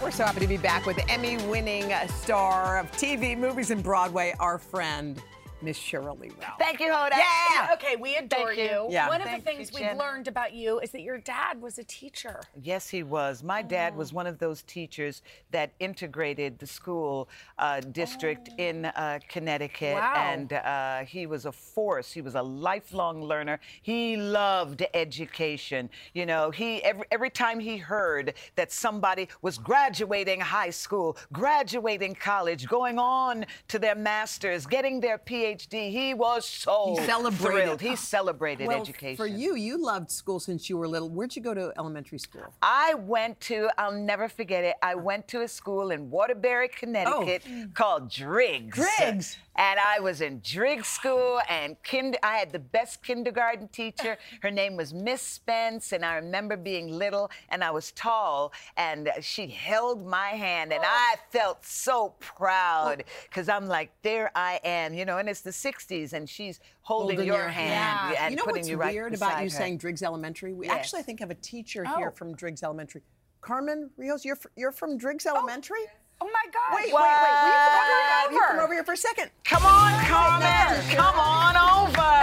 We're 0.01 0.11
so 0.11 0.23
happy 0.23 0.39
to 0.41 0.47
be 0.47 0.57
back 0.57 0.85
with 0.85 0.99
Emmy-winning 1.09 1.91
star 2.21 2.77
of 2.77 2.91
TV, 2.91 3.35
movies, 3.37 3.71
and 3.71 3.81
Broadway, 3.81 4.35
our 4.39 4.59
friend 4.59 5.21
Miss 5.61 5.79
Sheryl 5.79 6.19
Lee 6.19 6.31
Ralph. 6.39 6.59
Thank 6.59 6.79
you, 6.79 6.87
Hoda. 6.87 7.11
Yeah. 7.17 7.69
Okay, 7.73 7.95
we 7.95 8.15
adore 8.17 8.47
Thank 8.47 8.59
you. 8.59 8.63
you. 8.65 8.87
Yeah. 8.89 9.07
One 9.07 9.21
of 9.21 9.27
Thank 9.27 9.43
the 9.45 9.51
things 9.51 9.71
you, 9.71 9.85
we've 9.87 9.97
learned 9.97 10.27
about 10.27 10.53
you 10.53 10.79
is 10.79 10.91
that 10.91 11.01
your 11.01 11.17
dad 11.17 11.61
was 11.61 11.79
a 11.79 11.83
teacher. 11.85 12.41
Yes, 12.61 12.89
he 12.89 13.03
was. 13.03 13.41
My 13.41 13.61
dad 13.61 13.95
was 13.95 14.13
one 14.13 14.27
of 14.27 14.37
those 14.37 14.61
teachers 14.63 15.21
that 15.51 15.71
integrated 15.79 16.59
the 16.59 16.67
school 16.67 17.29
uh, 17.57 17.79
district 17.79 18.49
in 18.57 18.85
uh, 18.85 19.19
Connecticut, 19.29 19.95
Wow. 19.95 20.13
and 20.15 20.53
uh, 20.53 20.99
he 21.05 21.25
was 21.25 21.45
a 21.45 21.51
force. 21.51 22.11
He 22.11 22.21
was 22.21 22.35
a 22.35 22.41
lifelong 22.43 23.23
learner. 23.23 23.59
He 23.81 24.17
loved 24.17 24.85
education. 24.93 25.89
You 26.13 26.25
know, 26.25 26.51
he 26.51 26.83
every, 26.83 27.05
every 27.11 27.29
time 27.29 27.59
he 27.59 27.77
heard 27.77 28.33
that 28.55 28.71
somebody 28.71 29.29
was 29.41 29.57
graduating 29.57 30.41
high 30.41 30.69
school, 30.69 31.17
graduating 31.33 32.15
college, 32.15 32.67
going 32.67 32.99
on 32.99 33.45
to 33.69 33.79
their 33.79 33.95
masters, 33.95 34.65
getting 34.67 34.99
their 34.99 35.17
PhD, 35.17 35.54
he 35.69 36.13
was 36.13 36.45
so 36.45 36.95
He 36.97 37.05
celebrated. 37.05 37.63
thrilled. 37.63 37.81
He 37.81 37.95
celebrated 37.95 38.67
well, 38.67 38.81
education. 38.81 39.17
For 39.17 39.27
you, 39.27 39.55
you 39.55 39.77
loved 39.77 40.11
school 40.11 40.39
since 40.39 40.69
you 40.69 40.77
were 40.77 40.87
little. 40.87 41.09
Where'd 41.09 41.35
you 41.35 41.41
go 41.41 41.53
to 41.53 41.73
elementary 41.77 42.19
school? 42.19 42.53
I 42.61 42.93
went 42.95 43.39
to, 43.41 43.69
I'll 43.77 43.91
never 43.91 44.27
forget 44.29 44.63
it. 44.63 44.75
I 44.81 44.95
went 44.95 45.27
to 45.29 45.41
a 45.41 45.47
school 45.47 45.91
in 45.91 46.09
Waterbury, 46.09 46.69
Connecticut 46.69 47.43
oh. 47.49 47.65
called 47.73 48.09
Driggs. 48.09 48.77
Driggs. 48.77 49.37
And 49.57 49.79
I 49.79 50.01
was 50.01 50.19
in 50.19 50.41
Driggs 50.43 50.87
school 50.87 51.39
and 51.49 51.81
kind, 51.83 52.17
I 52.21 52.37
had 52.37 52.51
the 52.51 52.59
best 52.59 53.01
kindergarten 53.01 53.69
teacher. 53.69 54.17
Her 54.41 54.51
name 54.51 54.75
was 54.75 54.93
Miss 54.93 55.21
Spence. 55.21 55.93
And 55.93 56.03
I 56.03 56.15
remember 56.15 56.57
being 56.57 56.89
little 56.89 57.31
and 57.49 57.63
I 57.63 57.71
was 57.71 57.91
tall 57.91 58.51
and 58.75 59.09
she 59.21 59.47
held 59.47 60.05
my 60.05 60.29
hand 60.29 60.73
and 60.73 60.83
oh. 60.83 60.87
I 60.87 61.15
felt 61.29 61.63
so 61.65 62.15
proud 62.19 63.03
oh. 63.07 63.11
because 63.29 63.47
I'm 63.47 63.67
like, 63.67 63.91
there 64.01 64.29
I 64.35 64.59
am, 64.63 64.93
you 64.93 65.05
know, 65.05 65.17
and 65.19 65.29
it's 65.35 65.41
the 65.41 65.69
60s 65.69 66.13
and 66.13 66.29
she's 66.29 66.59
holding, 66.81 67.21
your, 67.23 67.49
hand 67.49 68.15
and 68.17 68.31
you 68.31 68.37
know 68.37 68.43
putting 68.43 68.61
what's 68.61 68.69
you 68.69 68.77
right 68.77 68.93
weird 68.93 69.13
about 69.13 69.39
you 69.39 69.45
her. 69.45 69.49
saying 69.49 69.77
Driggs 69.77 70.01
Elementary? 70.01 70.53
We 70.53 70.67
Yes. 70.67 70.75
actually, 70.75 70.99
I 70.99 71.03
think, 71.03 71.19
have 71.19 71.31
a 71.31 71.35
teacher 71.35 71.83
Oh. 71.87 71.97
here 71.97 72.11
from 72.11 72.35
Driggs 72.35 72.63
Elementary. 72.63 73.01
Carmen 73.41 73.89
Rios, 73.97 74.23
you're 74.23 74.39
you're 74.55 74.71
from 74.71 74.97
Driggs 74.97 75.25
oh. 75.25 75.35
Elementary? 75.35 75.85
Oh 76.21 76.27
my 76.27 76.45
God. 76.53 76.75
Wait, 76.75 76.85
wait, 76.85 76.93
wait. 76.93 77.03
Will 77.43 77.49
you 77.49 77.53
come 77.67 77.91
over, 78.23 78.33
you 78.33 78.41
come 78.47 78.59
over 78.59 78.73
here 78.73 78.83
for 78.85 78.93
a 78.93 78.97
second? 78.97 79.29
Come 79.43 79.65
on, 79.65 80.05
Carmen. 80.05 80.95
Come 80.95 81.19
on 81.19 81.55
over. 81.57 82.15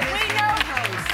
We 0.00 0.24
know. 0.32 0.54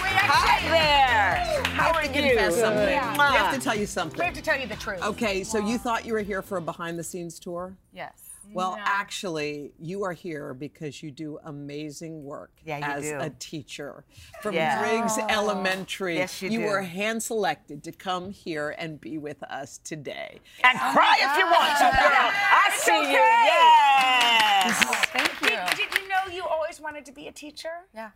We 0.03 0.11
Hi 0.31 0.63
there. 0.71 1.65
How 1.73 1.89
are 1.91 1.97
I 1.97 2.03
have 2.05 2.13
to 2.13 2.21
you? 2.21 2.35
Yeah. 2.35 3.13
We 3.13 3.37
have 3.37 3.55
to 3.55 3.61
tell 3.61 3.77
you 3.77 3.87
something. 3.87 4.19
We 4.21 4.25
have 4.25 4.35
to 4.35 4.43
tell 4.43 4.61
you 4.61 4.69
the 4.69 4.77
truth. 4.77 5.03
Okay, 5.03 5.43
so 5.43 5.59
you 5.59 5.77
thought 5.77 6.07
you 6.07 6.13
were 6.13 6.21
here 6.21 6.41
for 6.41 6.59
a 6.59 6.63
behind 6.63 6.99
the 6.99 7.05
scenes 7.05 7.41
tour? 7.41 7.77
Yes. 7.93 8.30
Well, 8.53 8.77
actually, 8.81 9.73
you 9.79 10.05
are 10.05 10.13
here 10.13 10.55
because 10.55 11.03
you 11.03 11.11
do 11.11 11.39
amazing 11.45 12.25
work 12.25 12.51
Yeah, 12.65 12.81
as 12.83 13.05
do. 13.05 13.19
a 13.19 13.31
teacher 13.31 14.05
from 14.43 14.55
Yeah. 14.55 14.79
Driggs 14.81 15.19
oh. 15.19 15.27
Elementary. 15.29 16.17
Yes, 16.17 16.41
you 16.43 16.51
you 16.51 16.59
do. 16.61 16.65
were 16.67 16.83
hand 16.83 17.23
selected 17.23 17.83
to 17.85 17.93
come 17.93 18.31
here 18.31 18.75
and 18.79 19.01
be 19.01 19.19
with 19.19 19.43
us 19.45 19.79
today. 19.85 20.41
And 20.65 20.79
oh 20.81 20.93
cry 20.93 21.17
if 21.21 21.39
you 21.39 21.47
want 21.47 21.77
to, 21.79 21.99
girl. 22.01 22.31
I 22.33 22.71
see 22.79 23.13
you. 23.13 23.25
Yes. 23.51 24.85
Thank 25.13 25.41
you. 25.43 25.77
Did, 25.77 25.91
did 25.91 26.03
you 26.03 26.09
know 26.09 26.33
you 26.33 26.45
always 26.45 26.81
wanted 26.81 27.05
to 27.07 27.13
be 27.13 27.29
a 27.29 27.33
teacher 27.33 27.87
Yeah. 27.95 28.11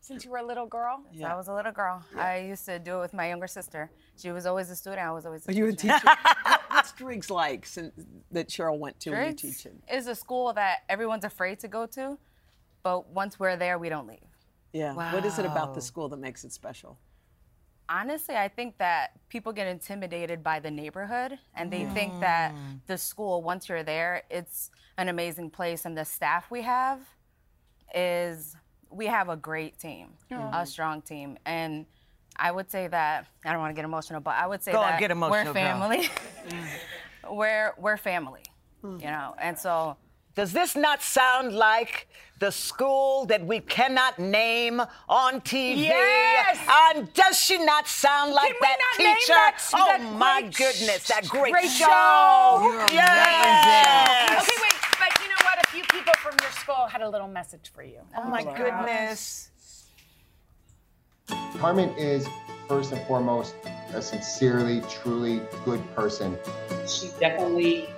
Since 0.00 0.24
you 0.24 0.30
were 0.30 0.38
a 0.38 0.46
little 0.46 0.66
girl? 0.66 1.02
So 1.18 1.24
I 1.24 1.34
was 1.34 1.48
a 1.48 1.52
little 1.54 1.72
girl. 1.72 2.02
I 2.16 2.38
used 2.38 2.64
to 2.66 2.78
do 2.78 2.96
it 2.98 3.00
with 3.00 3.12
my 3.14 3.28
younger 3.28 3.46
sister. 3.46 3.90
She 4.16 4.30
was 4.30 4.46
always 4.46 4.70
a 4.70 4.76
student. 4.76 5.02
I 5.02 5.10
was 5.12 5.26
always 5.26 5.46
a 5.46 5.50
Are 5.50 5.54
you 5.54 5.66
a 5.68 5.72
teacher. 5.72 5.94
teacher? 5.94 6.16
What- 6.44 6.60
What's 6.70 6.92
Driggs 6.92 7.28
like 7.30 7.66
since, 7.66 7.92
that 8.30 8.48
Sheryl 8.48 8.78
went 8.78 9.00
to 9.00 9.10
when 9.10 9.18
you 9.18 9.24
Driggs 9.34 9.42
teaching? 9.42 9.82
is 9.92 10.06
a 10.06 10.14
school 10.14 10.52
that 10.52 10.78
everyone's 10.88 11.24
afraid 11.24 11.58
to 11.60 11.68
go 11.68 11.86
to, 11.86 12.16
but 12.84 13.08
once 13.08 13.40
we're 13.40 13.56
there, 13.56 13.78
we 13.78 13.88
don't 13.88 14.06
leave. 14.06 14.18
Yeah. 14.72 14.94
What 14.94 15.24
is 15.24 15.38
it 15.40 15.44
about 15.46 15.74
the 15.74 15.80
school 15.80 16.08
that 16.10 16.18
makes 16.18 16.44
it 16.44 16.52
special? 16.52 16.96
Honestly, 17.88 18.36
I 18.36 18.48
think 18.48 18.78
that 18.78 19.12
people 19.28 19.52
get 19.52 19.66
intimidated 19.66 20.44
by 20.44 20.60
the 20.60 20.70
neighborhood 20.70 21.38
and 21.54 21.70
they 21.72 21.84
think 21.86 22.20
that 22.20 22.54
the 22.86 22.96
school, 22.96 23.42
once 23.42 23.68
you're 23.68 23.82
there, 23.82 24.22
it's 24.30 24.70
an 24.98 25.08
amazing 25.08 25.50
place. 25.50 25.84
And 25.84 25.96
the 25.98 26.04
staff 26.04 26.50
we 26.50 26.62
have 26.62 27.00
is, 27.94 28.54
we 28.90 29.06
have 29.06 29.28
a 29.28 29.36
great 29.36 29.78
team, 29.78 30.08
a 30.30 30.34
mm-hmm. 30.34 30.64
strong 30.64 31.02
team. 31.02 31.38
And 31.44 31.86
I 32.36 32.50
would 32.50 32.70
say 32.70 32.86
that, 32.88 33.26
I 33.44 33.52
don't 33.52 33.60
want 33.60 33.70
to 33.70 33.74
get 33.74 33.84
emotional, 33.84 34.20
but 34.20 34.34
I 34.34 34.46
would 34.46 34.62
say 34.62 34.72
Go 34.72 34.80
on, 34.80 34.90
that 34.90 35.00
get 35.00 35.10
emotional, 35.10 35.46
we're 35.46 35.52
family. 35.52 36.10
Mm. 36.48 36.66
we're, 37.30 37.74
we're 37.78 37.96
family, 37.96 38.44
mm. 38.82 39.00
you 39.00 39.08
know? 39.08 39.34
And 39.40 39.58
so, 39.58 39.96
Does 40.34 40.52
this 40.52 40.76
not 40.76 41.02
sound 41.02 41.54
like 41.54 42.08
the 42.38 42.52
school 42.52 43.26
that 43.26 43.44
we 43.44 43.58
cannot 43.60 44.18
name 44.18 44.80
on 45.08 45.40
TV? 45.40 45.78
Yes! 45.78 46.58
And 46.68 47.12
does 47.12 47.38
she 47.38 47.58
not 47.58 47.88
sound 47.88 48.32
like 48.32 48.46
Can 48.46 48.56
we 48.60 48.66
that 48.66 48.78
not 48.78 49.04
name 49.04 49.16
teacher? 49.16 49.32
that- 49.32 49.70
oh 49.74 49.86
that 49.88 50.18
my 50.18 50.42
great 50.42 50.54
goodness, 50.54 51.08
that 51.08 51.26
great, 51.28 51.52
great 51.52 51.70
show! 51.70 51.86
show? 51.86 52.60
You're 52.62 52.86
Yes! 52.92 54.42
Okay, 54.42 54.58
wait, 54.62 54.74
but 54.98 55.10
you 55.20 55.28
know 55.28 55.42
what? 55.42 55.58
A 55.64 55.66
few 55.70 55.82
people 55.90 56.14
from 56.68 56.88
had 56.90 57.00
a 57.00 57.08
little 57.08 57.28
message 57.28 57.72
for 57.74 57.82
you. 57.82 58.00
Oh 58.16 58.28
my 58.28 58.44
goodness. 58.44 59.50
Carmen 61.58 61.90
is 61.96 62.28
first 62.68 62.92
and 62.92 63.06
foremost 63.06 63.54
a 63.94 64.02
sincerely, 64.02 64.82
truly 64.82 65.40
good 65.64 65.82
person. 65.94 66.36
She 66.86 67.08
definitely 67.18 67.88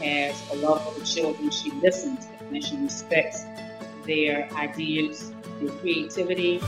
has 0.00 0.50
a 0.50 0.56
love 0.56 0.82
for 0.82 0.98
the 0.98 1.04
children. 1.04 1.50
She 1.50 1.70
listens 1.72 2.26
and 2.50 2.64
she 2.64 2.76
respects 2.78 3.44
their 4.06 4.48
ideas, 4.54 5.32
their 5.60 5.70
creativity. 5.72 6.62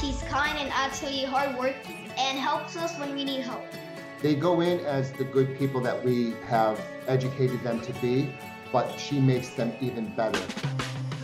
She's 0.00 0.20
kind 0.24 0.58
and 0.58 0.70
actually 0.72 1.24
hardworking 1.24 2.10
and 2.18 2.38
helps 2.38 2.76
us 2.76 2.98
when 2.98 3.14
we 3.14 3.22
need 3.22 3.42
help. 3.42 3.64
They 4.20 4.34
go 4.34 4.60
in 4.60 4.80
as 4.80 5.12
the 5.12 5.24
good 5.24 5.56
people 5.58 5.80
that 5.82 6.04
we 6.04 6.34
have 6.46 6.80
educated 7.06 7.62
them 7.62 7.80
to 7.82 7.92
be, 7.94 8.32
but 8.72 8.98
she 8.98 9.20
makes 9.20 9.50
them 9.50 9.72
even 9.80 10.12
better. 10.14 10.40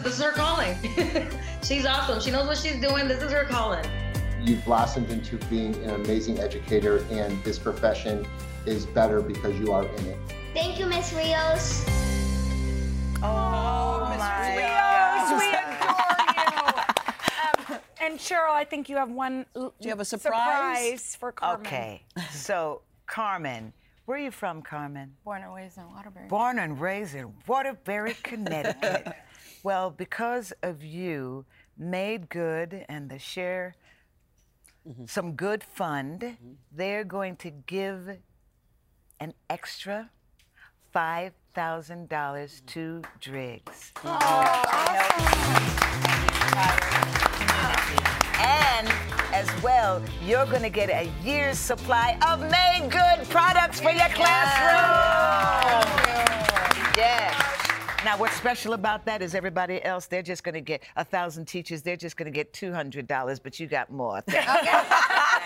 This 0.02 0.18
is 0.18 0.22
her 0.22 0.32
calling. 0.32 0.76
she's 1.62 1.86
awesome. 1.86 2.20
She 2.20 2.30
knows 2.30 2.46
what 2.46 2.58
she's 2.58 2.80
doing. 2.80 3.08
This 3.08 3.22
is 3.22 3.32
her 3.32 3.44
calling. 3.44 3.84
You've 4.40 4.64
blossomed 4.64 5.10
into 5.10 5.36
being 5.46 5.74
an 5.76 5.90
amazing 5.90 6.38
educator, 6.38 7.04
and 7.10 7.42
this 7.42 7.58
profession 7.58 8.26
is 8.66 8.86
better 8.86 9.20
because 9.20 9.58
you 9.58 9.72
are 9.72 9.84
in 9.84 10.06
it. 10.06 10.18
Thank 10.54 10.78
you, 10.78 10.86
Miss 10.86 11.12
Rios. 11.12 11.84
Oh, 13.20 14.14
my 14.16 14.56
Rios, 14.56 15.40
we 15.40 15.48
adore 15.50 16.36
you. 17.68 17.74
Um, 17.74 17.80
and 18.00 18.18
Sheryl, 18.20 18.50
I 18.52 18.64
think 18.64 18.88
you 18.88 18.96
have 18.96 19.10
one. 19.10 19.44
Do 19.54 19.72
you 19.80 19.88
have 19.88 20.00
a 20.00 20.04
surprise? 20.04 21.16
for 21.16 21.32
Carmen? 21.32 21.66
Okay, 21.66 22.02
so 22.30 22.82
Carmen, 23.06 23.72
where 24.08 24.16
are 24.16 24.20
you 24.22 24.30
from, 24.30 24.62
Carmen? 24.62 25.12
born 25.22 25.42
and 25.42 25.54
raised 25.54 25.76
in 25.76 25.86
Waterbury. 25.92 26.28
Born 26.28 26.58
and 26.58 26.80
raised 26.80 27.14
in 27.14 27.30
Waterbury, 27.46 28.16
Connecticut. 28.22 29.12
well, 29.62 29.90
because 29.90 30.50
of 30.62 30.82
you, 30.82 31.44
Made 31.76 32.30
Good 32.30 32.86
and 32.88 33.10
the 33.10 33.18
Share 33.18 33.74
mm-hmm. 34.88 35.04
Some 35.04 35.32
Good 35.32 35.62
Fund, 35.62 36.20
mm-hmm. 36.22 36.52
they're 36.74 37.04
going 37.04 37.36
to 37.36 37.50
give 37.50 38.16
an 39.20 39.34
extra 39.50 40.08
$5,000 40.94 42.08
mm-hmm. 42.08 42.66
to 42.66 43.02
Driggs. 43.20 43.92
Oh, 44.06 44.18
awesome. 44.72 45.34
And 48.40 49.07
as 49.38 49.62
well, 49.62 50.02
you're 50.26 50.46
going 50.46 50.62
to 50.62 50.68
get 50.68 50.90
a 50.90 51.08
year's 51.24 51.58
supply 51.58 52.18
of 52.28 52.40
Made 52.40 52.90
Good 52.90 53.28
products 53.30 53.78
for 53.78 53.90
your 53.90 54.08
classroom. 54.08 55.86
Yes. 56.96 57.34
Now, 58.04 58.18
what's 58.18 58.34
special 58.34 58.72
about 58.72 59.04
that 59.06 59.22
is 59.22 59.36
everybody 59.36 59.80
else, 59.84 60.06
they're 60.06 60.22
just 60.22 60.42
going 60.42 60.56
to 60.56 60.60
get 60.60 60.82
a 60.96 61.04
thousand 61.04 61.44
teachers, 61.44 61.82
they're 61.82 61.96
just 61.96 62.16
going 62.16 62.26
to 62.26 62.32
get 62.32 62.52
$200, 62.52 63.40
but 63.40 63.60
you 63.60 63.68
got 63.68 63.92
more. 63.92 64.24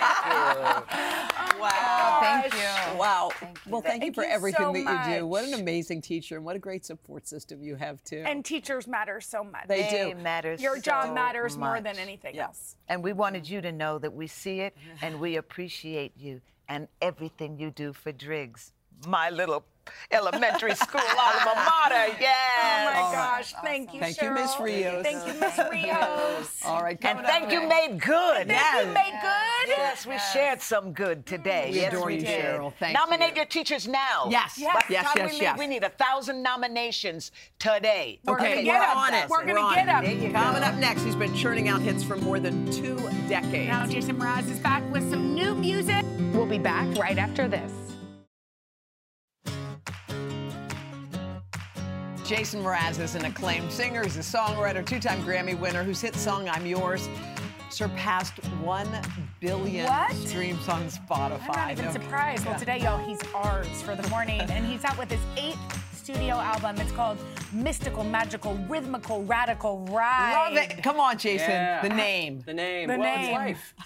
Oh 0.02 1.58
wow. 1.60 2.18
Thank 2.20 2.54
you. 2.54 2.98
Wow. 2.98 3.30
Well, 3.66 3.80
thank, 3.80 4.02
you 4.02 4.12
Thank 4.12 4.14
for 4.14 4.24
you 4.24 4.30
everything 4.30 4.66
so 4.66 4.84
that 4.84 5.08
you 5.08 5.20
do. 5.20 5.26
What 5.26 5.44
an 5.44 5.54
amazing 5.54 6.02
teacher 6.02 6.36
and 6.36 6.44
what 6.44 6.56
a 6.56 6.58
great 6.58 6.84
support 6.84 7.26
system 7.26 7.62
you 7.62 7.76
have 7.76 8.02
too. 8.04 8.22
And 8.26 8.44
teachers 8.44 8.86
matter 8.86 9.20
so 9.20 9.44
much. 9.44 9.68
They 9.68 9.88
do. 9.88 10.10
It 10.10 10.18
matters 10.18 10.60
Your 10.60 10.78
job 10.78 11.06
so 11.06 11.14
matters 11.14 11.56
more 11.56 11.80
than 11.80 11.98
anything 11.98 12.38
else. 12.38 12.76
And 12.88 13.02
we 13.02 13.12
wanted 13.12 13.48
you 13.48 13.60
to 13.60 13.72
know 13.72 13.98
that 13.98 14.12
we 14.12 14.26
see 14.26 14.60
it 14.60 14.76
and 15.00 15.20
we 15.20 15.36
appreciate 15.36 16.12
you 16.16 16.40
and 16.68 16.88
everything 17.00 17.58
you 17.58 17.70
do 17.70 17.92
for 17.92 18.12
Driggs, 18.12 18.72
my 19.06 19.30
little 19.30 19.64
elementary 20.10 20.74
school 20.74 21.00
alma 21.18 21.54
mater. 21.54 22.16
Yes. 22.20 22.36
Oh 22.62 22.84
my 22.84 23.00
All 23.00 23.12
right. 23.12 23.36
gosh. 23.38 23.54
Thank 23.62 23.94
you, 23.94 24.00
Thank 24.00 24.20
you, 24.22 24.30
Miss 24.30 24.58
Rios. 24.60 25.02
Thank 25.04 25.26
you, 25.26 25.40
Miss 25.40 25.58
Rios. 25.70 26.60
All 26.64 26.82
right, 26.82 26.98
And 27.02 27.20
thank 27.26 27.50
you, 27.52 27.66
Made 27.68 28.00
Good. 28.00 28.48
Thank 28.48 28.86
you, 28.88 28.92
Made 28.94 29.18
Good. 29.20 29.68
Yes, 29.68 30.06
we 30.06 30.18
shared 30.32 30.60
some 30.60 30.92
good 30.92 31.20
mm, 31.22 31.24
today. 31.26 31.68
We 31.70 31.76
yes, 31.76 31.92
adore 31.92 32.06
we 32.06 32.14
you, 32.16 32.20
did. 32.22 32.44
Sheryl. 32.44 32.72
Thank 32.78 32.96
Nominate 32.98 33.30
you. 33.30 33.36
your 33.36 33.44
teachers 33.46 33.86
now. 33.88 34.26
Yes. 34.30 34.56
Yes. 34.58 34.84
Yes, 34.88 35.06
yes, 35.14 35.16
we 35.16 35.32
leave, 35.32 35.42
yes. 35.42 35.58
we 35.58 35.66
need 35.66 35.84
a 35.84 35.88
thousand 35.90 36.42
nominations 36.42 37.32
today. 37.58 38.18
We're 38.24 38.34
Okay, 38.34 38.64
gonna 38.64 38.78
we're 38.78 38.84
on 38.84 39.14
it. 39.14 39.28
We're 39.28 39.44
gonna 39.46 39.60
on 39.60 39.74
get 39.74 39.88
it. 39.88 39.90
'em. 39.90 40.04
There 40.04 40.14
you 40.14 40.32
go. 40.32 40.40
Coming 40.40 40.62
up 40.62 40.74
next, 40.76 41.02
he's 41.02 41.16
been 41.16 41.34
churning 41.34 41.68
out 41.68 41.80
hits 41.80 42.02
for 42.02 42.16
more 42.16 42.40
than 42.40 42.70
two 42.72 42.96
decades. 43.28 43.68
Now 43.68 43.86
Jason 43.86 44.16
Mraz 44.18 44.50
is 44.50 44.58
back 44.58 44.82
with 44.92 45.08
some 45.10 45.34
new 45.34 45.54
music. 45.54 46.04
We'll 46.32 46.46
be 46.46 46.58
back 46.58 46.86
right 46.98 47.18
after 47.18 47.48
this. 47.48 47.72
Jason 52.24 52.62
Mraz 52.62 53.00
is 53.00 53.14
an 53.14 53.24
acclaimed 53.24 53.70
singer. 53.72 54.02
He's 54.04 54.16
a 54.16 54.20
songwriter, 54.20 54.84
two-time 54.86 55.22
Grammy 55.22 55.58
winner, 55.58 55.82
whose 55.82 56.00
hit 56.00 56.14
song 56.14 56.48
"I'm 56.48 56.64
Yours" 56.66 57.08
surpassed 57.70 58.34
one 58.62 58.88
billion 59.40 59.86
What? 59.86 60.12
streams 60.14 60.68
on 60.68 60.82
Spotify. 60.88 61.40
I'm 61.48 61.56
not 61.56 61.70
even 61.72 61.84
No- 61.86 61.92
surprised. 61.92 62.46
Well, 62.46 62.58
today, 62.58 62.78
y'all, 62.80 62.98
he's 63.04 63.18
ours 63.34 63.66
for 63.82 63.96
the 63.96 64.06
morning, 64.08 64.40
and 64.42 64.64
he's 64.66 64.84
out 64.84 64.96
with 64.98 65.10
his 65.10 65.20
eighth 65.36 65.58
studio 66.02 66.34
album. 66.34 66.80
It's 66.80 66.90
called 66.90 67.16
Mystical, 67.52 68.02
Magical, 68.02 68.54
Rhythmical, 68.68 69.22
Radical 69.24 69.86
Ride. 69.86 70.32
Love 70.52 70.56
it. 70.56 70.82
Come 70.82 70.98
on, 70.98 71.16
Jason. 71.16 71.50
Yeah. 71.50 71.80
The 71.80 71.90
name. 71.90 72.42
The 72.44 72.52
name. 72.54 72.88
The 72.88 72.98
well, 72.98 73.16
name. 73.16 73.24
it's 73.24 73.32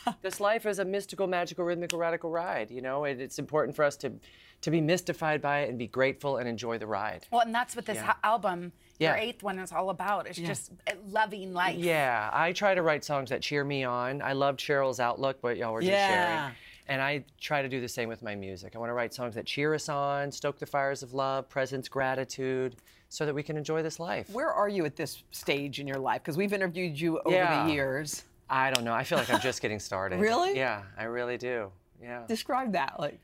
life. 0.07 0.17
this 0.23 0.41
life 0.41 0.65
is 0.65 0.79
a 0.79 0.85
mystical, 0.85 1.27
magical, 1.27 1.65
rhythmical, 1.67 1.99
radical 1.99 2.31
ride. 2.31 2.71
You 2.71 2.81
know, 2.81 3.05
and 3.05 3.21
it's 3.21 3.39
important 3.39 3.77
for 3.77 3.85
us 3.85 3.97
to 3.99 4.15
to 4.63 4.71
be 4.71 4.81
mystified 4.81 5.43
by 5.43 5.61
it 5.61 5.69
and 5.69 5.79
be 5.79 5.87
grateful 5.87 6.39
and 6.39 6.49
enjoy 6.49 6.79
the 6.79 6.87
ride. 6.87 7.27
Well, 7.31 7.43
and 7.43 7.55
that's 7.55 7.77
what 7.77 7.85
this 7.85 7.97
Yeah. 7.97 8.05
ha- 8.05 8.19
album, 8.25 8.73
your 8.99 9.11
Yeah. 9.15 9.21
eighth 9.23 9.43
one, 9.43 9.59
is 9.59 9.71
all 9.71 9.91
about. 9.91 10.27
It's 10.27 10.39
Yeah. 10.39 10.47
just 10.47 10.73
uh, 10.89 10.93
loving 11.11 11.53
life. 11.53 11.77
Yeah, 11.77 12.31
I 12.33 12.53
try 12.53 12.75
to 12.75 12.81
write 12.81 13.05
songs 13.05 13.29
that 13.29 13.43
cheer 13.43 13.63
me 13.63 13.85
on. 13.85 14.23
I 14.23 14.33
loved 14.33 14.59
Sheryl's 14.61 14.99
outlook, 14.99 15.37
what 15.43 15.59
y'all 15.59 15.75
were 15.75 15.83
just 15.83 15.93
Yeah. 15.93 16.09
sharing. 16.47 16.55
And 16.89 17.03
I 17.03 17.25
try 17.41 17.63
to 17.63 17.69
do 17.69 17.81
the 17.81 17.89
same 17.89 18.09
with 18.09 18.23
my 18.23 18.35
music. 18.37 18.77
I 18.77 18.79
want 18.79 18.91
to 18.91 18.95
write 18.95 19.13
songs 19.13 19.35
that 19.35 19.45
cheer 19.45 19.75
us 19.75 19.89
on, 19.89 20.31
stoke 20.31 20.59
the 20.59 20.67
fires 20.67 21.03
of 21.03 21.15
love, 21.15 21.49
presence, 21.49 21.89
gratitude, 21.89 22.77
so 23.09 23.27
that 23.27 23.35
we 23.35 23.43
can 23.43 23.57
enjoy 23.57 23.83
this 23.83 23.99
life. 23.99 24.31
Where 24.31 24.53
are 24.53 24.69
you 24.69 24.85
at 24.85 24.95
this 24.97 25.23
stage 25.33 25.81
in 25.81 25.87
your 25.89 25.99
life? 25.99 26.23
Because 26.23 26.37
we've 26.37 26.53
interviewed 26.53 26.99
you 27.01 27.19
over 27.25 27.35
Yeah. 27.35 27.67
the 27.67 27.73
years. 27.73 28.25
I 28.49 28.71
don't 28.71 28.85
know. 28.85 28.93
I 28.95 29.03
feel 29.03 29.19
like 29.19 29.29
I'm 29.31 29.41
just 29.41 29.61
getting 29.61 29.81
started. 29.81 30.21
Really? 30.21 30.57
Yeah, 30.57 30.83
I 30.97 31.05
really 31.05 31.37
do. 31.37 31.73
Yeah. 32.01 32.23
Describe 32.29 32.73
that. 32.73 33.01
Like, 33.01 33.19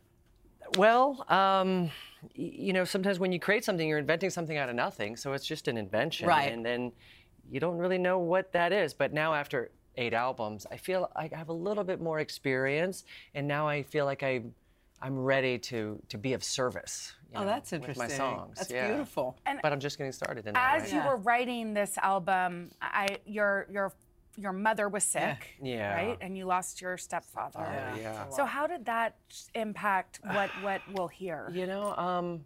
Well, 0.77 1.25
um, 1.29 1.91
you 2.35 2.73
know, 2.73 2.85
sometimes 2.85 3.19
when 3.19 3.31
you 3.31 3.39
create 3.39 3.65
something, 3.65 3.87
you're 3.89 3.99
inventing 3.99 4.31
something 4.31 4.57
out 4.57 4.69
of 4.69 4.75
nothing. 4.75 5.17
So 5.17 5.33
it's 5.35 5.45
just 5.47 5.69
an 5.69 5.77
invention. 5.77 6.27
Right. 6.27 6.51
And 6.51 6.65
then 6.65 6.93
you 7.51 7.61
don't 7.61 7.77
really 7.79 7.99
know 7.99 8.19
what 8.19 8.53
that 8.53 8.73
is. 8.73 8.95
But 8.95 9.13
now, 9.13 9.35
after 9.35 9.71
eight 9.97 10.15
albums, 10.15 10.67
I 10.71 10.77
feel 10.77 11.11
like 11.17 11.33
I 11.33 11.37
have 11.37 11.49
a 11.49 11.53
little 11.55 11.85
bit 11.85 12.01
more 12.01 12.21
experience. 12.21 13.05
And 13.35 13.47
now 13.47 13.69
I 13.69 13.83
feel 13.83 14.05
like 14.05 14.23
I, 14.23 14.43
I'm 15.01 15.19
ready 15.19 15.59
to, 15.59 16.01
to 16.09 16.19
be 16.19 16.33
of 16.33 16.43
service. 16.45 17.15
you 17.33 17.39
Oh, 17.39 17.41
know, 17.41 17.47
that's 17.47 17.73
With 17.73 17.97
my 17.97 18.09
songs. 18.09 18.59
That's 18.59 18.71
yeah. 18.71 18.89
beautiful. 18.89 19.39
And 19.47 19.59
But 19.63 19.73
I'm 19.73 19.81
just 19.81 19.99
getting 19.99 20.13
started 20.13 20.47
in 20.47 20.55
that. 20.55 20.77
As 20.77 20.93
right? 20.93 21.03
you 21.03 21.09
were 21.09 21.17
writing 21.17 21.75
this 21.75 21.99
album, 21.99 22.71
I 22.81 23.19
your 23.27 23.67
your 23.71 23.93
your 24.39 24.53
mother 24.53 24.89
was 24.89 25.05
sick, 25.05 25.57
Yeah. 25.63 25.95
right? 25.95 26.19
And 26.23 26.39
you 26.39 26.47
lost 26.47 26.81
your 26.81 26.97
stepfather. 26.97 27.61
Yeah. 27.61 27.97
Yeah. 27.97 28.29
So 28.31 28.47
how 28.47 28.67
did 28.67 28.87
that 28.87 29.17
impact 29.55 30.21
what 30.33 30.49
what 30.63 30.81
we'll 30.95 31.09
hear? 31.09 31.51
You 31.53 31.67
know, 31.67 31.95
um, 31.97 32.45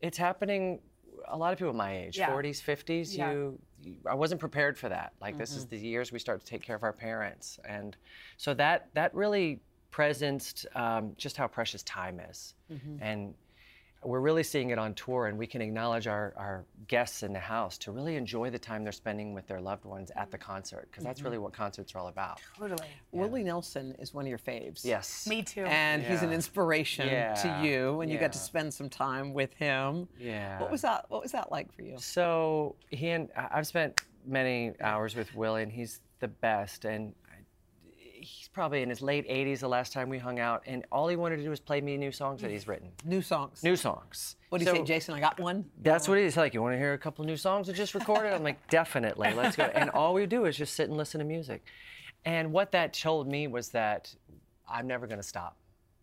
it's 0.00 0.16
happening. 0.16 0.80
A 1.28 1.36
lot 1.36 1.52
of 1.52 1.58
people 1.58 1.72
my 1.74 1.94
age, 2.04 2.16
Yeah. 2.18 2.30
40s, 2.30 2.62
50s. 2.62 3.16
Yeah. 3.16 3.32
You, 3.32 3.36
you, 3.38 3.58
I 4.08 4.14
wasn't 4.14 4.40
prepared 4.40 4.78
for 4.78 4.88
that. 4.88 5.12
Like 5.20 5.38
this 5.38 5.56
is 5.56 5.66
Mhm. 5.66 5.68
the 5.70 5.78
years 5.78 6.12
we 6.12 6.18
start 6.18 6.40
to 6.40 6.46
take 6.46 6.62
care 6.62 6.76
of 6.76 6.82
our 6.82 6.92
parents, 6.92 7.58
and 7.64 7.96
so 8.36 8.54
that 8.54 8.88
that 8.94 9.14
really 9.14 9.60
presenced 9.92 10.66
um, 10.76 11.14
just 11.16 11.36
how 11.36 11.46
precious 11.48 11.82
time 11.82 12.20
is, 12.20 12.54
Mm-hmm. 12.70 12.96
Mhm. 12.96 12.98
and 13.00 13.34
we're 14.02 14.20
really 14.20 14.42
seeing 14.42 14.70
it 14.70 14.78
on 14.78 14.94
tour. 14.94 15.26
And 15.26 15.36
we 15.38 15.46
can 15.46 15.60
acknowledge 15.60 16.06
our 16.06 16.32
our 16.36 16.64
guests 16.86 17.22
in 17.22 17.32
the 17.32 17.38
house 17.40 17.76
to 17.78 17.90
really 17.90 18.16
enjoy 18.16 18.50
the 18.50 18.58
time 18.58 18.84
they're 18.84 18.92
spending 18.92 19.34
with 19.34 19.46
their 19.48 19.60
loved 19.60 19.84
ones 19.84 20.12
at 20.14 20.30
the 20.30 20.38
concert, 20.38 20.88
because 20.90 21.02
that's 21.04 21.20
Mhm. 21.20 21.24
really 21.24 21.38
what 21.38 21.52
concerts 21.52 21.94
are 21.94 21.98
all 21.98 22.08
about. 22.08 22.40
Totally. 22.56 22.88
Willie 23.10 23.42
Nelson 23.42 23.96
is 23.98 24.14
one 24.14 24.24
of 24.24 24.28
your 24.28 24.38
faves. 24.38 24.84
Yes. 24.84 25.26
Me 25.26 25.42
too. 25.42 25.64
And 25.64 26.02
he's 26.02 26.22
an 26.22 26.32
inspiration 26.32 27.08
Yeah. 27.08 27.34
to 27.34 27.66
you, 27.66 28.00
and 28.02 28.10
you 28.10 28.18
got 28.18 28.32
to 28.32 28.38
spend 28.38 28.72
some 28.72 28.88
time 28.88 29.32
with 29.34 29.52
him. 29.54 30.08
Yeah. 30.18 30.60
What 30.60 30.70
was 30.70 30.82
that? 30.82 31.10
What 31.10 31.22
was 31.22 31.32
that 31.32 31.50
like 31.50 31.72
for 31.72 31.82
you? 31.82 31.98
So 31.98 32.76
he 32.90 33.10
and 33.10 33.30
I- 33.36 33.48
I've 33.52 33.66
spent 33.66 34.00
many 34.24 34.74
hours 34.80 35.16
with 35.16 35.34
Willie, 35.34 35.62
and 35.62 35.72
he's 35.72 36.00
the 36.20 36.28
best. 36.28 36.84
And 36.84 37.14
I- 37.25 37.25
he's 38.26 38.48
probably 38.48 38.82
in 38.82 38.88
his 38.88 39.00
late 39.00 39.28
80s 39.28 39.60
the 39.60 39.68
last 39.68 39.92
time 39.92 40.08
we 40.08 40.18
hung 40.18 40.38
out, 40.38 40.62
and 40.66 40.84
all 40.90 41.08
he 41.08 41.16
wanted 41.16 41.36
to 41.36 41.42
do 41.42 41.50
was 41.50 41.60
play 41.60 41.80
me 41.80 41.96
new 41.96 42.12
songs 42.12 42.42
that 42.42 42.50
he's 42.50 42.66
written. 42.66 42.90
New 43.04 43.22
songs. 43.22 43.62
New 43.62 43.76
songs. 43.76 44.36
What 44.48 44.58
do 44.58 44.64
you 44.64 44.70
say, 44.70 44.82
Jason? 44.82 45.14
I 45.14 45.20
got 45.20 45.38
one. 45.38 45.64
That's 45.82 46.08
what 46.08 46.18
he's 46.18 46.36
like. 46.36 46.54
You 46.54 46.62
want 46.62 46.74
to 46.74 46.78
hear 46.78 46.92
a 46.92 46.98
couple 46.98 47.24
new 47.24 47.36
songs 47.36 47.68
I 47.68 47.72
just 47.72 47.94
recorded? 47.94 48.32
I'm 48.32 48.42
like, 48.42 48.68
definitely, 48.68 49.32
let's 49.34 49.56
go. 49.56 49.64
And 49.64 49.90
all 49.90 50.14
we 50.14 50.26
do 50.26 50.44
is 50.44 50.56
just 50.56 50.74
sit 50.74 50.88
and 50.88 50.96
listen 50.96 51.18
to 51.20 51.24
music. 51.24 51.64
And 52.24 52.52
what 52.52 52.72
that 52.72 52.92
told 52.92 53.28
me 53.28 53.46
was 53.46 53.68
that 53.70 54.14
I'm 54.68 54.86
never 54.86 55.06
going 55.06 55.20
to 55.20 55.26
stop. 55.26 55.56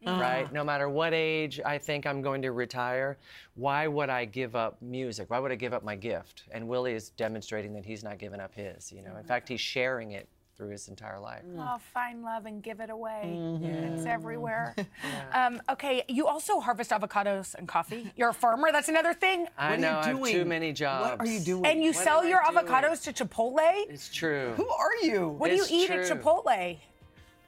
Uh-huh. 0.06 0.22
Right? 0.22 0.52
No 0.52 0.66
matter 0.66 0.90
what 0.90 1.14
age 1.14 1.62
I 1.66 1.78
think 1.78 2.06
I'm 2.06 2.22
going 2.22 2.42
to 2.42 2.52
retire, 2.52 3.18
why 3.56 3.88
would 3.88 4.10
I 4.10 4.26
give 4.26 4.54
up 4.54 4.82
music? 4.82 5.30
Why 5.30 5.40
would 5.40 5.52
I 5.52 5.56
give 5.56 5.74
up 5.74 5.82
my 5.84 5.96
gift? 5.96 6.44
And 6.52 6.68
Willie 6.68 6.94
is 6.94 7.10
demonstrating 7.12 7.74
that 7.76 7.86
he's 7.86 8.04
not 8.04 8.18
giving 8.20 8.42
up 8.42 8.54
his. 8.54 8.92
You 8.92 9.02
know, 9.02 9.16
in 9.16 9.24
fact, 9.24 9.48
he's 9.48 9.62
sharing 9.62 10.12
it 10.12 10.28
through 10.56 10.70
his 10.70 10.88
entire 10.88 11.20
life. 11.20 11.42
Oh, 11.58 11.78
find 11.94 12.24
love 12.24 12.46
and 12.46 12.62
give 12.62 12.80
it 12.80 12.89
away. 12.89 13.24
Mhm. 13.36 13.96
It's 13.98 14.06
everywhere. 14.06 14.76
um, 15.34 15.62
okay, 15.70 16.04
you 16.08 16.28
also 16.28 16.60
harvest 16.60 16.92
avocados 16.92 17.56
and 17.56 17.68
coffee. 17.68 18.12
You're 18.16 18.30
a 18.30 18.34
farmer. 18.34 18.72
That's 18.72 18.89
another 18.89 19.13
thing. 19.13 19.48
I 19.58 19.76
know. 19.78 20.00
I 20.00 20.08
have 20.10 20.24
too 20.24 20.46
many 20.46 20.72
jobs. 20.72 21.10
What 21.18 21.28
are 21.28 21.32
you 21.32 21.39
doing? 21.39 21.66
And 21.66 21.82
you 21.84 21.92
What 21.92 22.04
sell 22.04 22.20
am 22.20 22.26
I 22.26 22.30
your 22.30 22.42
doing? 22.52 22.66
avocados 22.66 23.04
to 23.04 23.13
Chipotle. 23.26 23.89
It's 23.89 24.13
true. 24.13 24.54
Who 24.58 24.68
are 24.70 24.96
you? 25.02 25.30
What 25.30 25.50
do 25.50 25.56
you 25.56 25.63
It's 25.63 25.72
eat 25.72 25.89
at. 25.89 26.06
Chipotle? 26.08 26.78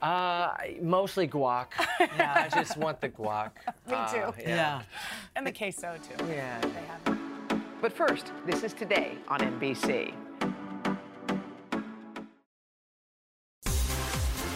Uh, 0.01 0.53
mostly 0.81 1.27
guac. 1.27 1.67
yeah, 1.99 2.47
I 2.51 2.55
just 2.55 2.75
want 2.77 3.01
the 3.01 3.09
guac. 3.09 3.51
Me 3.87 3.93
Uh, 3.95 4.31
too. 4.31 4.41
yeah. 4.41 4.81
And 5.35 5.45
the 5.45 5.51
queso 5.51 5.95
too. 6.07 6.25
Yeah. 6.27 6.59
They 6.61 6.69
have 6.69 7.17
it. 7.17 7.61
But 7.81 7.93
first, 7.93 8.31
this 8.45 8.63
is 8.63 8.73
today 8.73 9.17
on 9.27 9.39
NBC. 9.39 10.13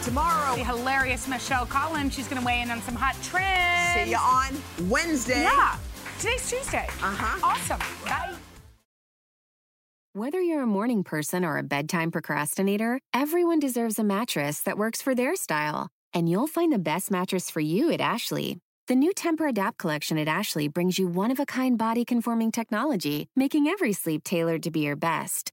Tomorrow, 0.02 0.56
The 0.56 0.64
hilarious 0.64 1.28
Michelle 1.28 1.66
Collins. 1.66 2.14
She's 2.14 2.26
going 2.26 2.40
to 2.40 2.46
weigh 2.46 2.62
in 2.62 2.70
on 2.70 2.80
some 2.82 2.94
hot 2.94 3.14
trends. 3.22 3.94
see 3.94 4.10
you 4.10 4.16
on 4.16 4.88
Wednesday. 4.90 5.42
Yeah. 5.42 5.76
Today's 6.18 6.48
Tuesday. 6.48 6.86
Uh-huh. 7.02 7.40
Awesome. 7.42 7.78
Bye. 8.04 8.34
Whether 10.14 10.40
you're 10.40 10.62
a 10.62 10.66
morning 10.66 11.04
person 11.04 11.44
or 11.44 11.58
a 11.58 11.62
bedtime 11.62 12.10
procrastinator, 12.10 12.98
everyone 13.14 13.60
deserves 13.60 13.98
a 13.98 14.04
mattress 14.04 14.60
that 14.62 14.78
works 14.78 15.00
for 15.02 15.14
their 15.14 15.36
style. 15.36 15.88
And 16.14 16.28
you'll 16.28 16.48
find 16.48 16.72
the 16.72 16.78
best 16.78 17.10
mattress 17.10 17.50
for 17.50 17.60
you 17.60 17.92
at 17.92 18.00
Ashley. 18.00 18.58
The 18.88 18.96
new 18.96 19.12
Tempur-Adapt 19.12 19.78
collection 19.78 20.18
at 20.18 20.26
Ashley 20.26 20.66
brings 20.66 20.98
you 20.98 21.06
one 21.06 21.30
of 21.30 21.38
a 21.38 21.46
kind 21.46 21.78
body 21.78 22.04
conforming 22.04 22.50
technology, 22.50 23.28
making 23.36 23.68
every 23.68 23.92
sleep 23.92 24.24
tailored 24.24 24.62
to 24.64 24.70
be 24.70 24.80
your 24.80 24.96
best. 24.96 25.52